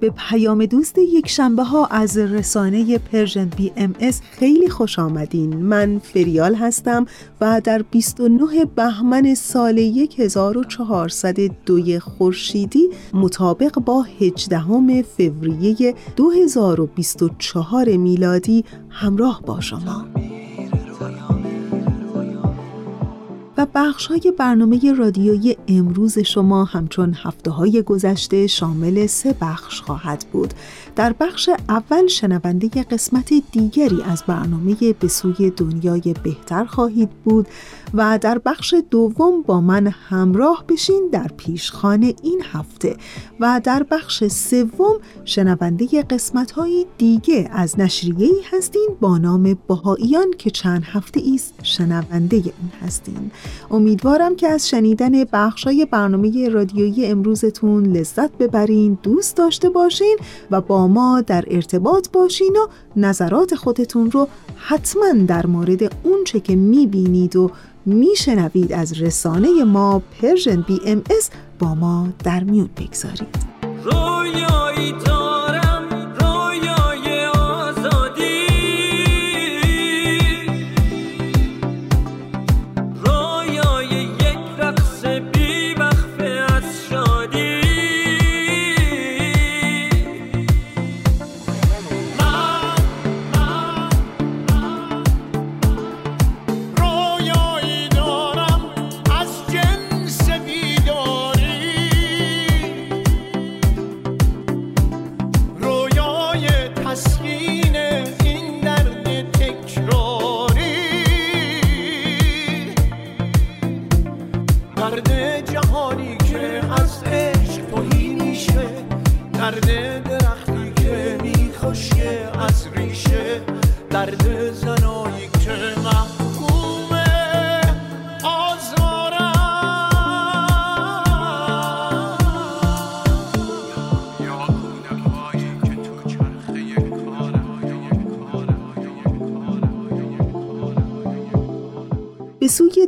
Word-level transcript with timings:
به 0.00 0.10
پیام 0.10 0.66
دوست 0.66 0.98
یک 0.98 1.28
شنبه 1.28 1.62
ها 1.62 1.86
از 1.86 2.18
رسانه 2.18 2.98
Persian 2.98 3.48
BMS 3.56 4.20
خیلی 4.30 4.68
خوش 4.68 4.98
آمدین. 4.98 5.56
من 5.56 5.98
فریال 5.98 6.54
هستم 6.54 7.06
و 7.40 7.60
در 7.64 7.82
29 7.82 8.64
بهمن 8.64 9.34
سال 9.34 9.78
1402 10.18 12.00
خورشیدی 12.00 12.88
مطابق 13.14 13.72
با 13.72 14.06
18 14.20 15.02
فوریه 15.02 15.94
2024 16.16 17.96
میلادی 17.96 18.64
همراه 18.90 19.42
با 19.46 19.60
شما. 19.60 20.06
بخش 23.74 24.06
های 24.06 24.32
برنامه 24.38 24.92
رادیویی 24.92 25.56
امروز 25.68 26.18
شما 26.18 26.64
همچون 26.64 27.14
هفته 27.22 27.50
های 27.50 27.82
گذشته 27.82 28.46
شامل 28.46 29.06
سه 29.06 29.34
بخش 29.40 29.80
خواهد 29.80 30.24
بود. 30.32 30.54
در 31.00 31.14
بخش 31.20 31.50
اول 31.68 32.06
شنونده 32.06 32.68
قسمت 32.68 33.32
دیگری 33.52 34.02
از 34.02 34.22
برنامه 34.26 34.76
به 35.00 35.08
سوی 35.08 35.50
دنیای 35.50 36.14
بهتر 36.22 36.64
خواهید 36.64 37.10
بود 37.10 37.46
و 37.94 38.18
در 38.18 38.38
بخش 38.38 38.74
دوم 38.90 39.42
با 39.42 39.60
من 39.60 39.86
همراه 39.86 40.64
بشین 40.68 41.08
در 41.12 41.30
پیشخانه 41.36 42.14
این 42.22 42.42
هفته 42.52 42.96
و 43.40 43.60
در 43.64 43.86
بخش 43.90 44.24
سوم 44.24 44.96
شنونده 45.24 46.02
قسمت 46.02 46.50
های 46.50 46.86
دیگه 46.98 47.50
از 47.52 47.80
نشریه 47.80 48.30
هستین 48.52 48.88
با 49.00 49.18
نام 49.18 49.58
باهاییان 49.66 50.30
که 50.38 50.50
چند 50.50 50.82
هفته 50.84 51.20
ایست 51.20 51.54
شنونده 51.62 52.36
اون 52.36 52.70
هستین. 52.82 53.30
امیدوارم 53.70 54.36
که 54.36 54.48
از 54.48 54.68
شنیدن 54.68 55.24
بخشای 55.24 55.84
برنامه 55.84 56.48
رادیویی 56.48 57.06
امروزتون 57.06 57.86
لذت 57.86 58.38
ببرین 58.38 58.98
دوست 59.02 59.36
داشته 59.36 59.70
باشین 59.70 60.16
و 60.50 60.60
با 60.60 60.89
ما 60.90 61.20
در 61.20 61.44
ارتباط 61.50 62.08
باشین 62.12 62.56
و 62.56 62.66
نظرات 62.96 63.54
خودتون 63.54 64.10
رو 64.10 64.28
حتما 64.56 65.12
در 65.26 65.46
مورد 65.46 65.96
اونچه 66.02 66.40
که 66.40 66.56
می‌بینید 66.56 67.36
و 67.36 67.50
میشنوید 67.86 68.72
از 68.72 69.00
رسانه 69.02 69.64
ما 69.64 70.02
Persian 70.20 70.60
BMS 70.60 71.30
با 71.58 71.74
ما 71.74 72.08
در 72.24 72.44
میون 72.44 72.70
بگذارید. 72.76 73.36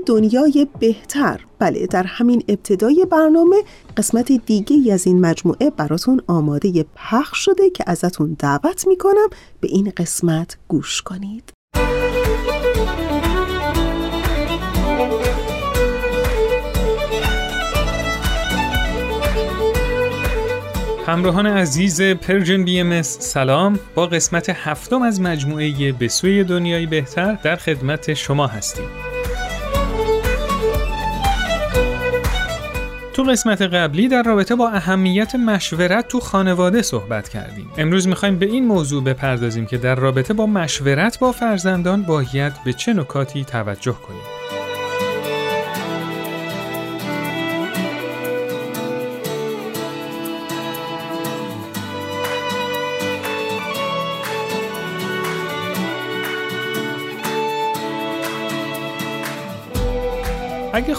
دنیای 0.06 0.66
بهتر. 0.80 1.40
بله 1.58 1.86
در 1.86 2.02
همین 2.02 2.42
ابتدای 2.48 3.06
برنامه 3.10 3.56
قسمت 3.96 4.32
دیگه 4.32 4.92
از 4.92 5.06
این 5.06 5.20
مجموعه 5.20 5.70
براتون 5.70 6.20
آماده 6.26 6.84
پخش 6.96 7.38
شده 7.44 7.70
که 7.70 7.84
ازتون 7.86 8.36
دعوت 8.38 8.86
می‌کنم 8.86 9.28
به 9.60 9.68
این 9.68 9.92
قسمت 9.96 10.56
گوش 10.68 11.02
کنید. 11.02 11.52
همراهان 21.06 21.46
عزیز 21.46 22.02
پرژن 22.02 22.64
بی 22.64 22.80
ام 22.80 23.02
سلام. 23.02 23.78
با 23.94 24.06
قسمت 24.06 24.50
هفتم 24.50 25.02
از 25.02 25.20
مجموعه 25.20 25.92
به 25.92 26.08
سوی 26.08 26.44
دنیای 26.44 26.86
بهتر 26.86 27.38
در 27.44 27.56
خدمت 27.56 28.14
شما 28.14 28.46
هستیم. 28.46 29.11
تو 33.14 33.22
قسمت 33.22 33.62
قبلی 33.62 34.08
در 34.08 34.22
رابطه 34.22 34.54
با 34.54 34.68
اهمیت 34.68 35.34
مشورت 35.34 36.08
تو 36.08 36.20
خانواده 36.20 36.82
صحبت 36.82 37.28
کردیم. 37.28 37.70
امروز 37.78 38.08
می‌خوایم 38.08 38.38
به 38.38 38.46
این 38.46 38.66
موضوع 38.66 39.04
بپردازیم 39.04 39.66
که 39.66 39.78
در 39.78 39.94
رابطه 39.94 40.34
با 40.34 40.46
مشورت 40.46 41.18
با 41.18 41.32
فرزندان 41.32 42.02
باید 42.02 42.52
به 42.64 42.72
چه 42.72 42.92
نکاتی 42.92 43.44
توجه 43.44 43.92
کنیم. 43.92 44.41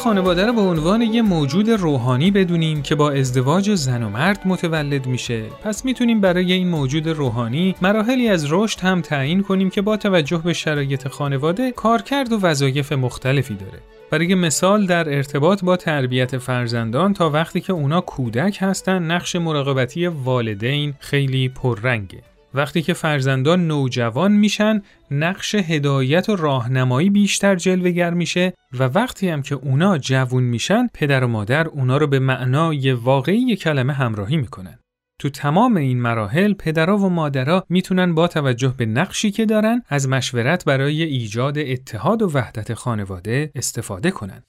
خانواده 0.03 0.45
رو 0.45 0.53
به 0.53 0.61
عنوان 0.61 1.01
یه 1.01 1.21
موجود 1.21 1.69
روحانی 1.69 2.31
بدونیم 2.31 2.81
که 2.81 2.95
با 2.95 3.11
ازدواج 3.11 3.75
زن 3.75 4.03
و 4.03 4.09
مرد 4.09 4.41
متولد 4.45 5.07
میشه. 5.07 5.43
پس 5.63 5.85
می‌تونیم 5.85 6.21
برای 6.21 6.53
این 6.53 6.67
موجود 6.67 7.07
روحانی 7.07 7.75
مراحلی 7.81 8.29
از 8.29 8.51
رشد 8.51 8.79
هم 8.79 9.01
تعیین 9.01 9.43
کنیم 9.43 9.69
که 9.69 9.81
با 9.81 9.97
توجه 9.97 10.37
به 10.37 10.53
شرایط 10.53 11.07
خانواده 11.07 11.71
کارکرد 11.71 12.33
و 12.33 12.39
وظایف 12.39 12.91
مختلفی 12.91 13.53
داره. 13.53 13.79
برای 14.11 14.35
مثال 14.35 14.85
در 14.85 15.15
ارتباط 15.15 15.63
با 15.63 15.77
تربیت 15.77 16.37
فرزندان 16.37 17.13
تا 17.13 17.29
وقتی 17.29 17.61
که 17.61 17.73
اونا 17.73 18.01
کودک 18.01 18.57
هستن 18.61 19.03
نقش 19.03 19.35
مراقبتی 19.35 20.07
والدین 20.07 20.93
خیلی 20.99 21.49
پررنگه. 21.49 22.32
وقتی 22.53 22.81
که 22.81 22.93
فرزندان 22.93 23.67
نوجوان 23.67 24.31
میشن 24.31 24.81
نقش 25.11 25.55
هدایت 25.55 26.29
و 26.29 26.35
راهنمایی 26.35 27.09
بیشتر 27.09 27.55
جلوگر 27.55 28.13
میشه 28.13 28.53
و 28.79 28.83
وقتی 28.83 29.29
هم 29.29 29.41
که 29.41 29.55
اونا 29.55 29.97
جوون 29.97 30.43
میشن 30.43 30.87
پدر 30.93 31.23
و 31.23 31.27
مادر 31.27 31.67
اونا 31.67 31.97
رو 31.97 32.07
به 32.07 32.19
معنای 32.19 32.91
واقعی 32.91 33.55
کلمه 33.55 33.93
همراهی 33.93 34.37
می‌کنن 34.37 34.79
تو 35.19 35.29
تمام 35.29 35.77
این 35.77 36.01
مراحل 36.01 36.53
پدرها 36.53 36.97
و 36.97 37.09
مادرها 37.09 37.63
می‌تونن 37.69 38.15
با 38.15 38.27
توجه 38.27 38.73
به 38.77 38.85
نقشی 38.85 39.31
که 39.31 39.45
دارن 39.45 39.81
از 39.89 40.09
مشورت 40.09 40.65
برای 40.65 41.03
ایجاد 41.03 41.57
اتحاد 41.57 42.21
و 42.21 42.31
وحدت 42.33 42.73
خانواده 42.73 43.51
استفاده 43.55 44.11
کنن. 44.11 44.43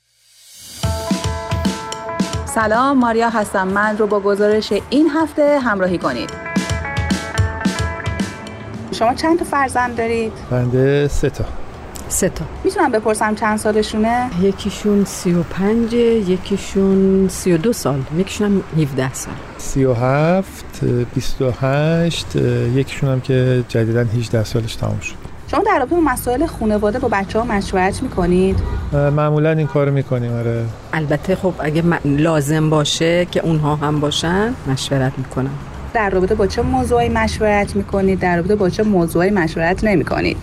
سلام 2.46 2.98
ماریا 2.98 3.30
هستم 3.30 3.68
من 3.68 3.98
رو 3.98 4.06
با 4.06 4.20
گزارش 4.20 4.72
این 4.90 5.08
هفته 5.10 5.58
همراهی 5.60 5.98
کنید. 5.98 6.53
شما 9.04 9.14
چند 9.14 9.38
تا 9.38 9.44
فرزند 9.44 9.96
دارید؟ 9.96 10.32
بنده 10.50 11.08
سه 11.08 11.30
تا. 11.30 11.44
سه 12.08 12.28
تا. 12.28 12.44
می‌تونم 12.64 12.92
بپرسم 12.92 13.34
چند 13.34 13.58
سالشونه؟ 13.58 14.30
یکیشون 14.42 15.04
سی 15.04 15.32
و 15.32 15.42
پنج 15.42 15.92
یکیشون 15.92 17.28
سی 17.28 17.52
و 17.52 17.56
دو 17.56 17.72
سال. 17.72 18.00
یکیشون 18.18 18.46
هم 18.46 18.82
17 18.82 19.14
سال. 19.14 19.34
سی 19.58 19.84
و 19.84 19.92
هفت 19.94 20.84
بیست 21.14 21.42
و 21.42 21.50
هشت 21.60 22.36
یکیشون 22.74 23.10
هم 23.10 23.20
که 23.20 23.64
جدیدن 23.68 24.08
18 24.08 24.44
سالش 24.44 24.76
تمام 24.76 25.00
شد. 25.00 25.14
شما 25.50 25.62
در 25.66 25.78
رابطه 25.78 25.94
با 25.94 26.00
مسائل 26.00 26.46
خانواده 26.46 26.98
با 26.98 27.08
بچه 27.08 27.38
ها 27.38 27.44
مشورت 27.44 28.02
می‌کنید؟ 28.02 28.58
معمولا 28.92 29.50
این 29.50 29.66
کارو 29.66 29.92
می‌کنیم 29.92 30.32
آره. 30.32 30.64
البته 30.92 31.36
خب 31.36 31.54
اگه 31.58 31.82
لازم 32.04 32.70
باشه 32.70 33.24
که 33.24 33.40
اونها 33.40 33.76
هم 33.76 34.00
باشن 34.00 34.54
مشورت 34.66 35.12
می‌کنم. 35.18 35.58
در 35.94 36.10
رابطه 36.10 36.34
با 36.34 36.46
چه 36.46 36.62
موضوعی 36.62 37.08
مشورت 37.08 37.76
می‌کنید؟ 37.76 38.18
در 38.20 38.36
رابطه 38.36 38.54
با 38.54 38.70
چه 38.70 38.82
موضوعی 38.82 39.30
مشورت 39.30 39.84
نمی‌کنید؟ 39.84 40.36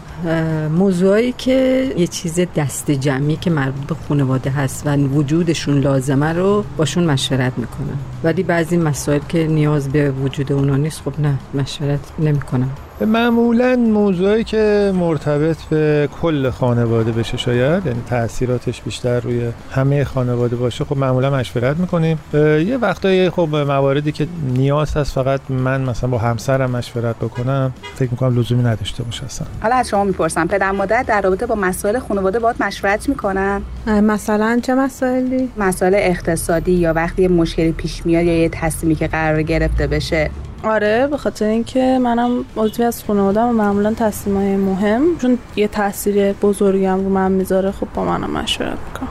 موضوعی 0.78 1.32
که 1.32 1.88
یه 1.98 2.08
چیز 2.08 2.40
دست 2.56 2.92
جمعی 2.92 3.36
که 3.36 3.50
مربوط 3.50 3.88
به 3.88 3.96
خانواده 4.08 4.50
هست 4.50 4.88
و 4.88 4.98
وجودشون 4.98 5.80
لازمه 5.80 6.34
رو 6.34 6.64
باشون 6.78 7.04
مشورت 7.04 7.54
می‌کنم. 7.58 7.98
ولی 8.24 8.44
بعضی 8.44 8.78
مسائل 8.78 9.20
که 9.30 9.48
نیاز 9.48 9.90
به 9.90 10.12
وجود 10.12 10.52
اونا 10.52 10.76
نیست 10.76 11.02
خب 11.06 11.14
نه 11.20 11.34
مشورت 11.54 12.00
نمی‌کنم. 12.20 12.70
معمولا 13.06 13.76
موضوعی 13.76 14.44
که 14.44 14.92
مرتبط 14.96 15.58
به 15.70 16.10
کل 16.22 16.50
خانواده 16.50 17.12
بشه 17.12 17.38
شاید 17.38 17.86
یعنی 17.86 18.02
تاثیراتش 18.10 18.82
بیشتر 18.82 19.20
روی 19.20 19.42
همه 19.72 20.04
خانواده 20.04 20.56
باشه 20.56 20.86
خب 20.86 20.98
معمولا 20.98 21.30
مشورت 21.30 21.78
می‌کنیم. 21.78 22.20
یه 22.34 22.78
وقتایی 22.82 23.30
خب 23.30 23.56
مواردی 23.56 24.12
که 24.12 24.28
نیاز 24.54 24.98
هست 24.98 25.14
فقط 25.14 25.42
من 25.50 25.82
مثلا 25.82 26.10
با 26.10 26.18
همسرم 26.18 26.72
مشورت 26.72 27.16
بکنم 27.16 27.74
فکر 27.96 28.12
می‌کنم 28.12 28.40
لزومی 28.40 28.64
نداشته 28.64 29.04
باشه 29.04 29.26
اصلا. 29.26 29.48
حالا 29.62 29.76
از 29.76 29.90
شما 29.90 30.04
می‌پرسم 30.04 30.48
پدر 30.48 30.72
مادر 30.72 31.04
در 31.04 31.22
رابطه 31.22 31.46
با 31.46 31.56
مسائل 31.56 32.00
خانواده 32.00 32.40
باید 32.40 32.56
مشورت 32.60 33.10
می‌کنن؟ 33.10 33.62
مثلا 33.88 34.60
چه 34.64 34.76
مسائلی؟ 34.76 35.50
مسائل 35.58 35.94
اقتصادی 35.96 36.72
یا 36.72 36.94
وقتی 36.94 37.28
مشکلی 37.28 37.72
پیش 37.72 38.06
میاد 38.06 38.26
یا 38.26 38.42
یه 38.42 38.50
تصمیمی 38.50 38.96
که 38.96 39.08
قرار 39.08 39.42
گرفته 39.42 39.88
بشه. 39.88 40.30
آره 40.64 41.08
به 41.08 41.18
خاطر 41.18 41.46
اینکه 41.46 42.00
منم 42.02 42.46
عضوی 42.58 42.86
از 42.86 43.04
خانواده 43.04 43.42
و 43.42 43.52
معمولا 43.52 43.94
تصمیمای 43.94 44.56
مهم 44.56 45.18
چون 45.18 45.38
یه 45.56 45.68
تاثیر 45.68 46.34
بزرگی 46.34 46.86
هم 46.86 47.04
رو 47.04 47.10
من 47.10 47.32
می‌ذاره 47.32 47.72
خب 47.72 47.88
با 47.94 48.06
منم 48.06 48.32
مشورت 48.32 48.78
می‌کنم. 48.88 49.10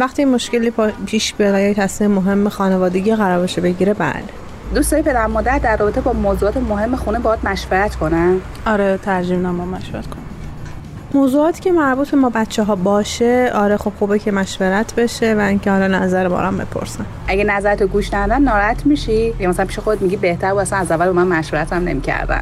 وقتی 0.00 0.24
مشکلی 0.24 0.72
پیش 1.06 1.34
بیاد 1.34 1.58
یا 1.58 1.74
تصمیم 1.74 2.10
مهم 2.10 2.48
خانوادگی 2.48 3.14
قرار 3.14 3.38
باشه 3.38 3.60
بگیره 3.60 3.94
بله. 3.94 4.22
دوست 4.74 4.90
داری 4.90 5.02
پدر 5.02 5.26
مادر 5.26 5.58
در 5.58 5.76
رابطه 5.76 6.00
با 6.00 6.12
موضوعات 6.12 6.56
مهم 6.56 6.96
خونه 6.96 7.18
باید 7.18 7.40
مشورت 7.44 7.96
کنن؟ 7.96 8.40
آره 8.66 8.98
ترجیح 9.02 9.38
با 9.38 9.50
مشورت 9.50 10.06
کنم. 10.06 10.27
موضوعاتی 11.14 11.60
که 11.60 11.72
مربوط 11.72 12.10
به 12.10 12.16
ما 12.16 12.30
بچه 12.30 12.62
ها 12.62 12.76
باشه 12.76 13.50
آره 13.54 13.76
خب 13.76 13.92
خوبه 13.98 14.18
که 14.18 14.32
مشورت 14.32 14.94
بشه 14.94 15.34
و 15.34 15.40
اینکه 15.40 15.70
حالا 15.70 15.86
نظر 15.86 16.28
بارم 16.28 16.56
بپرسن. 16.56 17.06
اگه 17.28 17.44
نظرتو 17.44 17.86
گوش 17.86 18.14
ندن 18.14 18.42
ناراحت 18.42 18.86
میشی؟ 18.86 19.34
یا 19.40 19.48
مثلا 19.48 19.66
پیش 19.66 19.78
خود 19.78 20.02
میگی 20.02 20.16
بهتر 20.16 20.52
بود 20.52 20.60
اصلا 20.60 20.78
از 20.78 20.90
اول 20.90 21.10
من 21.10 21.26
مشورت 21.26 21.72
هم 21.72 21.84
نمی‌کردن. 21.84 22.40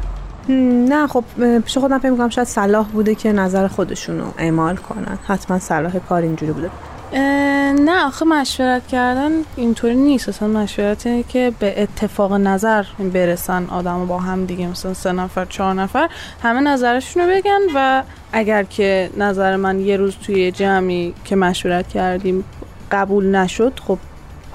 نه 0.89 1.07
خب 1.07 1.23
پیش 1.65 1.77
خودم 1.77 1.99
فکر 1.99 2.09
می‌کنم 2.09 2.29
شاید 2.29 2.47
صلاح 2.47 2.87
بوده 2.87 3.15
که 3.15 3.31
نظر 3.31 3.67
خودشونو 3.67 4.23
اعمال 4.37 4.75
کنن. 4.75 5.17
حتما 5.27 5.59
صلاح 5.59 5.99
کار 6.09 6.21
اینجوری 6.21 6.51
بوده. 6.51 6.69
نه 7.13 8.05
آخه 8.05 8.25
مشورت 8.25 8.87
کردن 8.87 9.31
اینطوری 9.55 9.95
نیست. 9.95 10.29
اصلا 10.29 10.47
مشورت 10.47 11.27
که 11.29 11.53
به 11.59 11.81
اتفاق 11.81 12.33
نظر 12.33 12.83
برسن 13.13 13.65
آدم 13.65 14.05
با 14.07 14.17
هم 14.19 14.45
دیگه 14.45 14.67
مثلا 14.67 14.93
سه 14.93 15.11
نفر 15.11 15.45
چهار 15.45 15.73
نفر 15.73 16.09
همه 16.43 16.59
نظرشون 16.59 17.23
رو 17.23 17.29
بگن 17.29 17.59
و 17.75 18.03
اگر 18.31 18.63
که 18.63 19.09
نظر 19.17 19.55
من 19.55 19.79
یه 19.79 19.97
روز 19.97 20.15
توی 20.15 20.51
جمعی 20.51 21.13
که 21.25 21.35
مشورت 21.35 21.87
کردیم 21.87 22.43
قبول 22.91 23.35
نشد 23.35 23.79
خب 23.87 23.97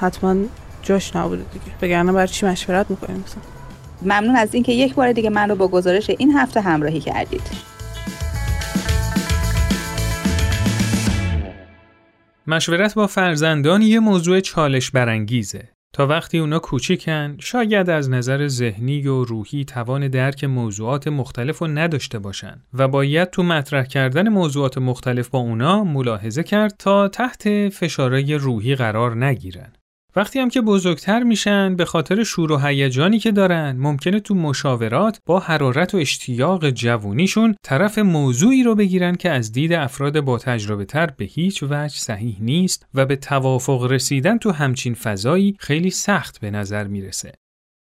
حتما 0.00 0.36
جاش 0.82 1.16
نبوده 1.16 1.42
دیگه. 1.52 1.76
بگرنه 1.82 2.12
برای 2.12 2.28
چی 2.28 2.46
مشورت 2.46 2.90
می‌کنیم؟ 2.90 3.24
مثلا 3.26 3.42
ممنون 4.02 4.36
از 4.36 4.54
اینکه 4.54 4.72
یک 4.72 4.94
بار 4.94 5.12
دیگه 5.12 5.30
من 5.30 5.48
رو 5.48 5.56
با 5.56 5.68
گزارش 5.68 6.10
این 6.10 6.36
هفته 6.36 6.60
همراهی 6.60 7.00
کردید. 7.00 7.71
مشورت 12.46 12.94
با 12.94 13.06
فرزندان 13.06 13.82
یه 13.82 14.00
موضوع 14.00 14.40
چالش 14.40 14.90
برانگیزه. 14.90 15.68
تا 15.94 16.06
وقتی 16.06 16.38
اونا 16.38 16.58
کوچیکن 16.58 17.36
شاید 17.40 17.90
از 17.90 18.10
نظر 18.10 18.48
ذهنی 18.48 19.06
و 19.06 19.24
روحی 19.24 19.64
توان 19.64 20.08
درک 20.08 20.44
موضوعات 20.44 21.08
مختلف 21.08 21.58
رو 21.58 21.66
نداشته 21.66 22.18
باشن 22.18 22.62
و 22.74 22.88
باید 22.88 23.30
تو 23.30 23.42
مطرح 23.42 23.84
کردن 23.84 24.28
موضوعات 24.28 24.78
مختلف 24.78 25.28
با 25.28 25.38
اونا 25.38 25.84
ملاحظه 25.84 26.42
کرد 26.42 26.74
تا 26.78 27.08
تحت 27.08 27.68
فشارهای 27.68 28.34
روحی 28.34 28.74
قرار 28.74 29.24
نگیرن. 29.24 29.72
وقتی 30.16 30.38
هم 30.38 30.48
که 30.48 30.60
بزرگتر 30.60 31.22
میشن 31.22 31.76
به 31.76 31.84
خاطر 31.84 32.24
شور 32.24 32.52
و 32.52 32.58
هیجانی 32.58 33.18
که 33.18 33.32
دارن 33.32 33.76
ممکنه 33.78 34.20
تو 34.20 34.34
مشاورات 34.34 35.20
با 35.26 35.38
حرارت 35.38 35.94
و 35.94 35.98
اشتیاق 35.98 36.70
جوونیشون 36.70 37.54
طرف 37.62 37.98
موضوعی 37.98 38.62
رو 38.62 38.74
بگیرن 38.74 39.14
که 39.14 39.30
از 39.30 39.52
دید 39.52 39.72
افراد 39.72 40.20
با 40.20 40.38
تجربه 40.38 40.84
تر 40.84 41.06
به 41.06 41.24
هیچ 41.24 41.62
وجه 41.62 41.96
صحیح 41.96 42.36
نیست 42.40 42.86
و 42.94 43.06
به 43.06 43.16
توافق 43.16 43.82
رسیدن 43.82 44.38
تو 44.38 44.50
همچین 44.50 44.94
فضایی 44.94 45.56
خیلی 45.58 45.90
سخت 45.90 46.40
به 46.40 46.50
نظر 46.50 46.86
می‌رسه. 46.86 47.32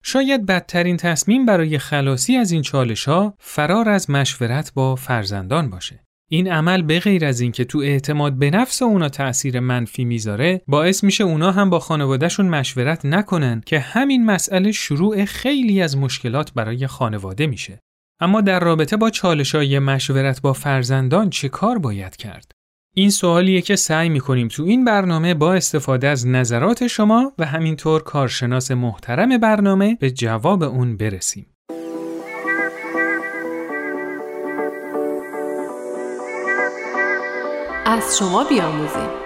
شاید 0.04 0.46
بدترین 0.46 0.96
تصمیم 0.96 1.46
برای 1.46 1.78
خلاصی 1.78 2.36
از 2.36 2.52
این 2.52 2.62
چالش 2.62 3.04
ها 3.04 3.34
فرار 3.38 3.88
از 3.88 4.10
مشورت 4.10 4.72
با 4.74 4.96
فرزندان 4.96 5.70
باشه. 5.70 6.05
این 6.28 6.52
عمل 6.52 6.82
به 6.82 7.00
غیر 7.00 7.24
از 7.24 7.40
اینکه 7.40 7.64
تو 7.64 7.78
اعتماد 7.78 8.32
به 8.32 8.50
نفس 8.50 8.82
اونا 8.82 9.08
تأثیر 9.08 9.60
منفی 9.60 10.04
می‌ذاره 10.04 10.62
باعث 10.66 11.04
میشه 11.04 11.24
اونا 11.24 11.52
هم 11.52 11.70
با 11.70 11.78
خانوادهشون 11.78 12.48
مشورت 12.48 13.04
نکنن 13.04 13.62
که 13.66 13.78
همین 13.78 14.24
مسئله 14.24 14.72
شروع 14.72 15.24
خیلی 15.24 15.82
از 15.82 15.96
مشکلات 15.96 16.52
برای 16.52 16.86
خانواده 16.86 17.46
میشه. 17.46 17.80
اما 18.20 18.40
در 18.40 18.60
رابطه 18.60 18.96
با 18.96 19.10
چالشای 19.10 19.78
مشورت 19.78 20.40
با 20.40 20.52
فرزندان 20.52 21.30
چه 21.30 21.48
کار 21.48 21.78
باید 21.78 22.16
کرد؟ 22.16 22.52
این 22.94 23.10
سوالیه 23.10 23.60
که 23.60 23.76
سعی 23.76 24.08
می‌کنیم 24.08 24.48
تو 24.48 24.62
این 24.62 24.84
برنامه 24.84 25.34
با 25.34 25.54
استفاده 25.54 26.08
از 26.08 26.26
نظرات 26.26 26.86
شما 26.86 27.32
و 27.38 27.46
همینطور 27.46 28.02
کارشناس 28.02 28.70
محترم 28.70 29.38
برنامه 29.38 29.96
به 30.00 30.10
جواب 30.10 30.62
اون 30.62 30.96
برسیم. 30.96 31.46
از 37.88 38.18
شما 38.18 38.44
بیاموزیم. 38.44 39.25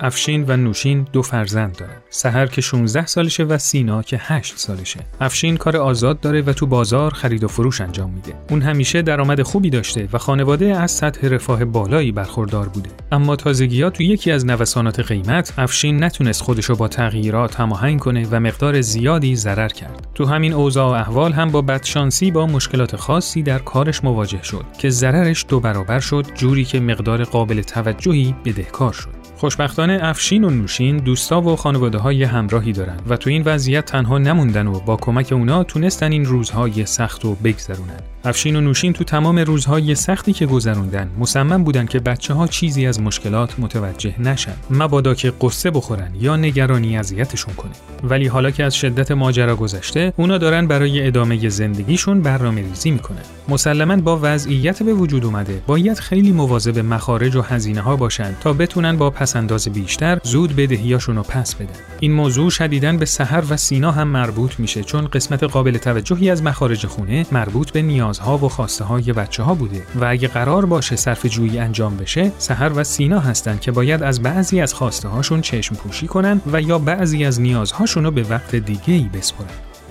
افشین 0.00 0.44
و 0.48 0.56
نوشین 0.56 1.06
دو 1.12 1.22
فرزند 1.22 1.76
دارن. 1.76 1.96
سحر 2.10 2.46
که 2.46 2.60
16 2.60 3.06
سالشه 3.06 3.44
و 3.44 3.58
سینا 3.58 4.02
که 4.02 4.20
8 4.20 4.56
سالشه. 4.56 5.00
افشین 5.20 5.56
کار 5.56 5.76
آزاد 5.76 6.20
داره 6.20 6.42
و 6.42 6.52
تو 6.52 6.66
بازار 6.66 7.10
خرید 7.14 7.44
و 7.44 7.48
فروش 7.48 7.80
انجام 7.80 8.10
میده. 8.10 8.34
اون 8.50 8.62
همیشه 8.62 9.02
درآمد 9.02 9.42
خوبی 9.42 9.70
داشته 9.70 10.08
و 10.12 10.18
خانواده 10.18 10.66
از 10.66 10.90
سطح 10.90 11.28
رفاه 11.28 11.64
بالایی 11.64 12.12
برخوردار 12.12 12.68
بوده. 12.68 12.90
اما 13.12 13.36
تازگیات 13.36 13.92
تو 13.92 14.02
یکی 14.02 14.30
از 14.30 14.46
نوسانات 14.46 15.00
قیمت 15.00 15.52
افشین 15.58 16.04
نتونست 16.04 16.42
خودشو 16.42 16.76
با 16.76 16.88
تغییرات 16.88 17.60
هماهنگ 17.60 18.00
کنه 18.00 18.26
و 18.30 18.40
مقدار 18.40 18.80
زیادی 18.80 19.36
ضرر 19.36 19.68
کرد. 19.68 20.08
تو 20.14 20.24
همین 20.24 20.52
اوضاع 20.52 20.90
و 20.90 21.00
احوال 21.00 21.32
هم 21.32 21.50
با 21.50 21.62
بدشانسی 21.62 22.30
با 22.30 22.46
مشکلات 22.46 22.96
خاصی 22.96 23.42
در 23.42 23.58
کارش 23.58 24.04
مواجه 24.04 24.42
شد 24.42 24.64
که 24.78 24.90
ضررش 24.90 25.46
دو 25.48 25.60
برابر 25.60 26.00
شد 26.00 26.26
جوری 26.34 26.64
که 26.64 26.80
مقدار 26.80 27.24
قابل 27.24 27.62
توجهی 27.62 28.34
بدهکار 28.44 28.92
شد. 28.92 29.25
خوشبختانه 29.36 29.98
افشین 30.02 30.44
و 30.44 30.50
نوشین 30.50 30.96
دوستا 30.96 31.40
و 31.40 31.56
خانواده 31.56 31.98
های 31.98 32.24
همراهی 32.24 32.72
دارن 32.72 32.96
و 33.08 33.16
تو 33.16 33.30
این 33.30 33.42
وضعیت 33.42 33.84
تنها 33.84 34.18
نموندن 34.18 34.66
و 34.66 34.80
با 34.80 34.96
کمک 34.96 35.32
اونا 35.32 35.64
تونستن 35.64 36.12
این 36.12 36.24
روزهای 36.24 36.86
سخت 36.86 37.24
و 37.24 37.34
بگذرونن. 37.34 38.00
افشین 38.24 38.56
و 38.56 38.60
نوشین 38.60 38.92
تو 38.92 39.04
تمام 39.04 39.38
روزهای 39.38 39.94
سختی 39.94 40.32
که 40.32 40.46
گذروندن 40.46 41.10
مصمم 41.18 41.64
بودن 41.64 41.86
که 41.86 42.00
بچه 42.00 42.34
ها 42.34 42.46
چیزی 42.46 42.86
از 42.86 43.00
مشکلات 43.00 43.54
متوجه 43.58 44.20
نشن. 44.20 44.54
مبادا 44.70 45.14
که 45.14 45.32
قصه 45.40 45.70
بخورن 45.70 46.10
یا 46.20 46.36
نگرانی 46.36 46.98
اذیتشون 46.98 47.54
کنه. 47.54 47.72
ولی 48.02 48.26
حالا 48.26 48.50
که 48.50 48.64
از 48.64 48.74
شدت 48.74 49.10
ماجرا 49.10 49.56
گذشته 49.56 50.12
اونا 50.16 50.38
دارن 50.38 50.66
برای 50.66 51.06
ادامه 51.06 51.48
زندگیشون 51.48 52.20
برنامه 52.20 52.62
ریزی 52.62 52.90
می‌کنن. 52.90 53.22
مسلما 53.48 53.96
با 53.96 54.18
وضعیت 54.22 54.82
به 54.82 54.94
وجود 54.94 55.24
اومده 55.24 55.62
باید 55.66 55.98
خیلی 55.98 56.32
مواظب 56.32 56.78
مخارج 56.78 57.36
و 57.36 57.42
هزینه 57.42 57.80
ها 57.80 57.96
باشن 57.96 58.34
تا 58.40 58.52
بتونن 58.52 58.96
با 58.96 59.10
پسنداز 59.26 59.68
بیشتر 59.68 60.18
زود 60.22 60.56
بدهیاشون 60.56 61.16
رو 61.16 61.22
پس 61.22 61.54
بدن 61.54 61.74
این 62.00 62.12
موضوع 62.12 62.50
شدیداً 62.50 62.92
به 62.92 63.04
سحر 63.04 63.44
و 63.50 63.56
سینا 63.56 63.92
هم 63.92 64.08
مربوط 64.08 64.60
میشه 64.60 64.82
چون 64.82 65.06
قسمت 65.06 65.44
قابل 65.44 65.78
توجهی 65.78 66.30
از 66.30 66.42
مخارج 66.42 66.86
خونه 66.86 67.26
مربوط 67.32 67.70
به 67.70 67.82
نیازها 67.82 68.38
و 68.38 68.48
خواسته 68.48 68.84
های 68.84 69.12
بچه 69.12 69.42
ها 69.42 69.54
بوده 69.54 69.82
و 69.94 70.04
اگه 70.04 70.28
قرار 70.28 70.66
باشه 70.66 70.96
صرف 70.96 71.26
جویی 71.26 71.58
انجام 71.58 71.96
بشه 71.96 72.32
سحر 72.38 72.72
و 72.76 72.84
سینا 72.84 73.20
هستن 73.20 73.58
که 73.58 73.72
باید 73.72 74.02
از 74.02 74.22
بعضی 74.22 74.60
از 74.60 74.74
خواسته 74.74 75.08
هاشون 75.08 75.40
چشم 75.40 75.74
پوشی 75.74 76.06
کنن 76.06 76.40
و 76.52 76.62
یا 76.62 76.78
بعضی 76.78 77.24
از 77.24 77.40
نیازهاشون 77.40 78.04
رو 78.04 78.10
به 78.10 78.22
وقت 78.22 78.56
دیگه 78.56 78.94
ای 78.94 79.10
بسپرن 79.14 79.48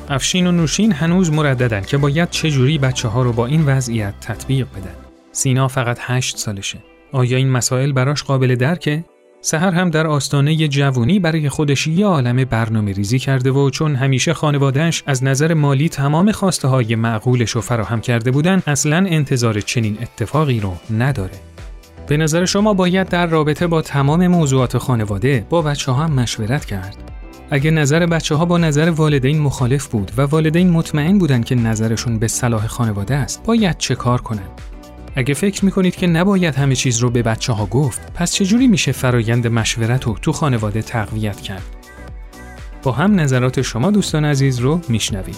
افشین 0.10 0.48
و 0.48 0.52
نوشین 0.52 0.92
هنوز 0.92 1.32
مرددن 1.32 1.82
که 1.82 1.98
باید 1.98 2.30
چجوری 2.30 2.78
بچه 2.78 3.08
ها 3.08 3.22
رو 3.22 3.34
با 3.34 3.46
این 3.46 3.66
وضعیت 3.66 4.14
تطبیق 4.22 4.68
بدن. 4.68 4.96
سینا 5.32 5.68
فقط 5.68 5.98
هشت 6.02 6.38
سالشه. 6.38 6.78
آیا 7.12 7.38
این 7.38 7.50
مسائل 7.50 7.92
براش 7.92 8.24
قابل 8.24 8.56
درکه؟ 8.56 9.06
سهر 9.46 9.72
هم 9.72 9.90
در 9.90 10.08
آستانه 10.08 10.68
جوونی 10.68 11.20
برای 11.20 11.50
خودش 11.50 11.88
یه 11.88 12.06
عالم 12.06 12.44
برنامه 12.44 12.94
ریزی 12.94 13.20
کرده 13.20 13.52
و 13.52 13.70
چون 13.70 13.96
همیشه 13.96 14.34
خانوادهش 14.34 15.04
از 15.06 15.24
نظر 15.24 15.54
مالی 15.54 15.90
تمام 15.90 16.32
خواسته 16.32 16.68
های 16.68 16.96
معقولش 16.96 17.52
رو 17.52 17.62
فراهم 17.62 18.02
کرده 18.02 18.32
بودن 18.32 18.62
اصلا 18.68 18.98
انتظار 18.98 19.62
چنین 19.62 19.98
اتفاقی 20.02 20.60
رو 20.60 20.74
نداره. 20.98 21.34
به 22.08 22.18
نظر 22.18 22.46
شما 22.46 22.74
باید 22.74 23.10
در 23.10 23.28
رابطه 23.28 23.68
با 23.68 23.82
تمام 23.82 24.28
موضوعات 24.28 24.78
خانواده 24.78 25.46
با 25.50 25.62
بچه 25.62 25.92
ها 25.92 26.04
هم 26.04 26.14
مشورت 26.14 26.66
کرد. 26.66 26.98
اگه 27.50 27.72
نظر 27.72 28.06
بچه 28.06 28.36
ها 28.36 28.46
با 28.46 28.58
نظر 28.58 28.90
والدین 28.90 29.40
مخالف 29.40 29.88
بود 29.88 30.12
و 30.18 30.22
والدین 30.22 30.70
مطمئن 30.70 31.18
بودن 31.18 31.42
که 31.42 31.56
نظرشون 31.56 32.20
به 32.20 32.28
صلاح 32.28 32.68
خانواده 32.68 33.16
است، 33.16 33.44
باید 33.44 33.78
چه 33.78 33.96
کار 33.96 34.22
کنن؟ 34.22 34.50
اگه 35.16 35.34
فکر 35.34 35.66
می‌کنید 35.66 35.96
که 35.96 36.08
نباید 36.08 36.56
همه 36.56 36.76
چیز 36.76 37.00
رو 37.00 37.10
به 37.10 37.24
بچه 37.24 37.54
ها 37.54 37.66
گفت، 37.66 38.14
پس 38.14 38.34
چجوری 38.34 38.68
میشه 38.68 38.92
فرایند 38.92 39.48
مشورت 39.48 40.04
رو 40.04 40.18
تو 40.22 40.32
خانواده 40.32 40.82
تقویت 40.82 41.42
کرد؟ 41.42 41.64
با 42.84 42.92
هم 42.92 43.20
نظرات 43.20 43.62
شما 43.62 43.92
دوستان 43.92 44.26
عزیز 44.26 44.60
رو 44.60 44.82
میشنویم. 44.90 45.36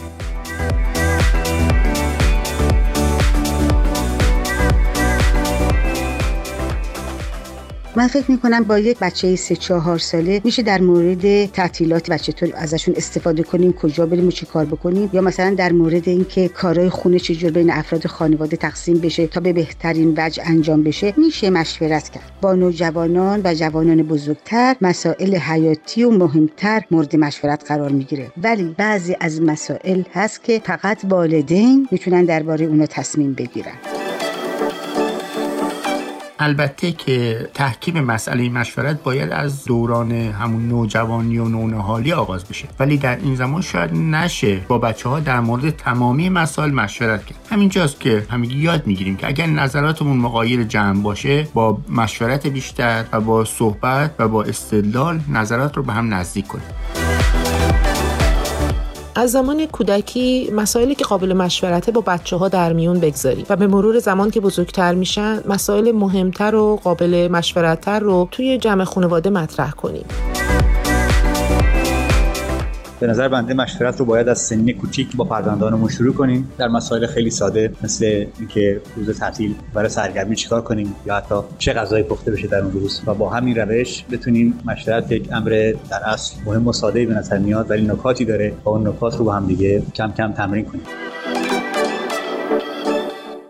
من 7.97 8.07
فکر 8.07 8.31
می‌کنم 8.31 8.63
با 8.63 8.79
یک 8.79 8.99
بچه 8.99 9.35
سه 9.35 9.55
چهار 9.55 9.97
ساله 9.97 10.41
میشه 10.43 10.61
در 10.61 10.81
مورد 10.81 11.45
تعطیلات 11.45 12.09
و 12.09 12.17
چطور 12.17 12.49
ازشون 12.55 12.95
استفاده 12.97 13.43
کنیم 13.43 13.73
کجا 13.73 14.05
بریم 14.05 14.27
و 14.27 14.31
چی 14.31 14.45
کار 14.45 14.65
بکنیم 14.65 15.09
یا 15.13 15.21
مثلا 15.21 15.53
در 15.53 15.71
مورد 15.71 16.09
اینکه 16.09 16.47
کارهای 16.47 16.89
خونه 16.89 17.19
چجور 17.19 17.51
بین 17.51 17.71
افراد 17.71 18.07
خانواده 18.07 18.57
تقسیم 18.57 18.97
بشه 18.97 19.27
تا 19.27 19.39
به 19.39 19.53
بهترین 19.53 20.13
وجه 20.17 20.43
انجام 20.45 20.83
بشه 20.83 21.13
میشه 21.17 21.49
مشورت 21.49 22.09
کرد. 22.09 22.31
با 22.41 22.53
نوجوانان 22.53 23.41
و 23.43 23.53
جوانان 23.53 24.03
بزرگتر 24.03 24.75
مسائل 24.81 25.35
حیاتی 25.35 26.03
و 26.03 26.11
مهمتر 26.11 26.81
مورد 26.91 27.15
مشورت 27.15 27.63
قرار 27.67 27.89
می‌گیره. 27.89 28.31
ولی 28.43 28.75
بعضی 28.77 29.15
از 29.19 29.41
مسائل 29.41 30.03
هست 30.13 30.43
که 30.43 30.61
فقط 30.65 31.05
والدین 31.09 31.87
می‌تونن 31.91 32.25
درباره 32.25 32.65
اونا 32.65 32.85
تصمیم 32.85 33.33
بگیرن. 33.33 34.06
البته 36.39 36.91
که 36.91 37.50
تحکیم 37.53 38.00
مسئله 38.00 38.50
مشورت 38.50 39.03
باید 39.03 39.32
از 39.32 39.65
دوران 39.65 40.12
همون 40.12 40.67
نوجوانی 40.67 41.38
و 41.38 41.48
نونهالی 41.48 42.13
آغاز 42.13 42.46
بشه. 42.46 42.67
ولی 42.79 42.98
در 42.98 43.15
این 43.15 43.36
زمان 43.36 43.62
شاید 43.62 43.94
نشه 43.94 44.58
با 44.67 44.77
بچه 44.77 45.10
ها 45.10 45.20
در 45.20 45.39
مورد 45.39 45.70
تمامی 45.70 46.29
مسائل 46.29 46.72
مشورت 46.72 47.25
کرد. 47.25 47.38
همینجاست 47.51 48.00
که 48.00 48.25
همگی 48.29 48.58
یاد 48.58 48.88
می‌گیریم 48.88 49.15
که 49.17 49.27
اگر 49.27 49.46
نظراتمون 49.46 50.17
مقایر 50.17 50.63
جمع 50.63 51.01
باشه 51.01 51.48
با 51.53 51.77
مشورت 51.89 52.48
بیشتر 52.48 53.06
و 53.12 53.22
با 53.22 53.46
صحبت 53.46 54.12
و 54.20 54.27
با 54.27 54.44
استدلال 54.44 55.20
نظرات 55.29 55.77
رو 55.77 55.84
به 55.84 55.94
هم 55.94 56.13
نزدیک 56.13 56.48
کنیم. 56.48 57.06
از 59.17 59.31
زمان 59.31 59.65
کودکی 59.65 60.50
مسائلی 60.55 60.95
که 60.95 61.05
قابل 61.05 61.33
مشورته 61.33 61.91
با 61.91 62.01
بچه 62.01 62.36
ها 62.36 62.47
در 62.47 62.74
میون 62.74 63.00
بگذاریم 63.00 63.45
و 63.50 63.55
به 63.55 63.67
مرور 63.67 64.00
زمان 64.00 64.29
که 64.31 64.39
بزرگتر 64.39 64.93
میشن 64.93 65.41
مسائل 65.45 65.91
مهمتر 65.91 66.55
و 66.55 66.75
قابل 66.83 67.27
مشورتتر 67.31 68.00
رو 68.00 68.27
توی 68.31 68.57
جمع 68.57 68.83
خانواده 68.83 69.29
مطرح 69.29 69.71
کنیم. 69.71 70.05
به 72.99 73.07
نظر 73.07 73.27
بنده 73.27 73.53
مشورت 73.53 73.99
رو 73.99 74.05
باید 74.05 74.29
از 74.29 74.39
سنین 74.39 74.77
کوچیک 74.77 75.15
با 75.15 75.25
فرزندانمون 75.25 75.89
شروع 75.89 76.13
کنیم. 76.13 76.51
در 76.57 76.67
مسائل 76.67 77.07
خیلی 77.07 77.29
ساده 77.29 77.73
مثل 77.83 78.25
اینکه 78.39 78.81
روز 78.95 79.19
تعطیل 79.19 79.55
برای 79.73 79.89
سرگرمی 79.89 80.35
چیکار 80.35 80.61
کنیم 80.61 80.95
یا 81.05 81.15
حتی 81.15 81.35
چه 81.57 81.73
غذایی 81.73 82.03
پخته 82.03 82.31
بشه 82.31 82.47
در 82.47 82.59
اون 82.59 82.71
روز. 82.71 83.01
و 83.05 83.13
با 83.13 83.29
همین 83.29 83.55
روش 83.55 84.05
بتونیم 84.11 84.59
مشورت 84.65 85.11
یک 85.11 85.29
امر 85.31 85.73
در 85.89 85.99
اصل 86.05 86.35
مهم 86.45 86.67
و 86.67 86.73
ساده 86.73 87.05
به 87.05 87.13
نظر 87.13 87.37
میاد 87.37 87.71
ولی 87.71 87.87
نکاتی 87.87 88.25
داره 88.25 88.53
و 88.65 88.69
اون 88.69 88.87
نکات 88.87 89.17
رو 89.17 89.25
با 89.25 89.33
هم 89.33 89.47
دیگه 89.47 89.83
کم 89.95 90.11
کم 90.11 90.31
تمرین 90.31 90.65
کنیم. 90.65 90.83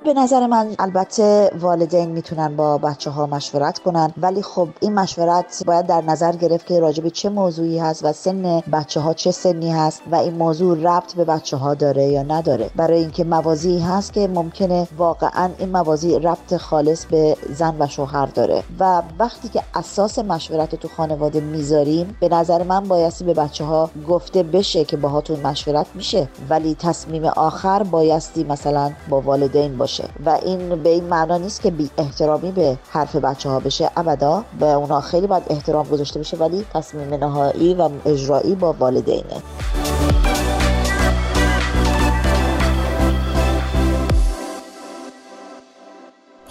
به 0.08 0.14
نظر 0.14 0.48
من 0.48 0.76
البته 0.80 1.52
والدین 1.60 2.10
می‌تونن 2.10 2.56
با 2.56 2.78
بچه 2.78 3.10
ها 3.10 3.26
مشورت 3.26 3.80
کنن 3.80 4.14
ولی 4.18 4.42
خب 4.42 4.70
این 4.80 4.94
مشورت 4.94 5.64
باید 5.66 5.86
در 5.86 6.02
نظر 6.02 6.36
گرفت 6.36 6.66
که 6.66 6.80
راجب 6.80 7.08
چه 7.08 7.30
موضوعی 7.30 7.80
هست 7.80 8.06
و 8.06 8.14
سن 8.14 8.60
بچه 8.60 9.00
ها 9.00 9.14
چه 9.14 9.32
سنی 9.32 9.72
هست 9.72 10.02
و 10.12 10.16
این 10.16 10.34
موضوع 10.34 10.78
ربط 10.78 11.14
به 11.14 11.26
بچه 11.26 11.58
ها 11.58 11.74
داره 11.74 12.04
یا 12.04 12.24
نداره. 12.24 12.70
برای 12.76 13.00
اینکه 13.00 13.24
موازی 13.24 13.80
هست 13.80 14.14
که 14.14 14.28
ممکنه 14.28 14.88
واقعا 14.98 15.50
این 15.58 15.70
موازی 15.70 16.20
ربط 16.20 16.58
خالص 16.58 17.06
به 17.06 17.38
زن 17.50 17.76
و 17.80 17.88
شوهر 17.88 18.26
داره. 18.26 18.64
و 18.80 19.02
وقتی 19.20 19.50
که 19.50 19.64
اساس 19.76 20.20
مشورت 20.20 20.76
تو 20.76 20.88
خانواده 20.88 21.40
می‌ذاریم 21.40 22.18
به 22.20 22.30
نظر 22.30 22.64
من 22.64 22.84
بایستی 22.88 23.26
به 23.26 23.34
بچه 23.34 23.66
ها 23.66 23.90
گفته 24.08 24.44
بشه 24.44 24.86
که 24.86 24.98
باهاتون 24.98 25.40
مشورت 25.40 25.88
میشه. 25.96 26.30
ولی 26.50 26.76
تصمیم 26.76 27.26
آخر 27.26 27.84
بایستی 27.84 28.44
مثلا 28.44 28.92
با 29.10 29.22
والدین 29.22 29.78
باشه 29.98 30.10
و 30.26 30.30
این 30.46 30.84
به 30.84 30.90
این 30.90 31.04
معنا 31.04 31.38
نیست 31.38 31.62
که 31.62 31.72
بی 31.72 31.90
احترامی 31.98 32.52
به 32.52 32.78
حرف 32.90 33.16
بچه 33.16 33.50
ها 33.50 33.60
بشه. 33.60 33.92
ابدا 33.98 34.44
به 34.60 34.66
اونا 34.66 35.02
خیلی 35.02 35.28
باید 35.28 35.44
احترام 35.50 35.88
گذاشته 35.88 36.20
بشه 36.20 36.38
ولی 36.38 36.66
تصمیم 36.74 37.14
نهایی 37.14 37.74
و 37.74 37.90
اجرایی 38.06 38.56
با 38.56 38.74
والدینه. 38.74 39.42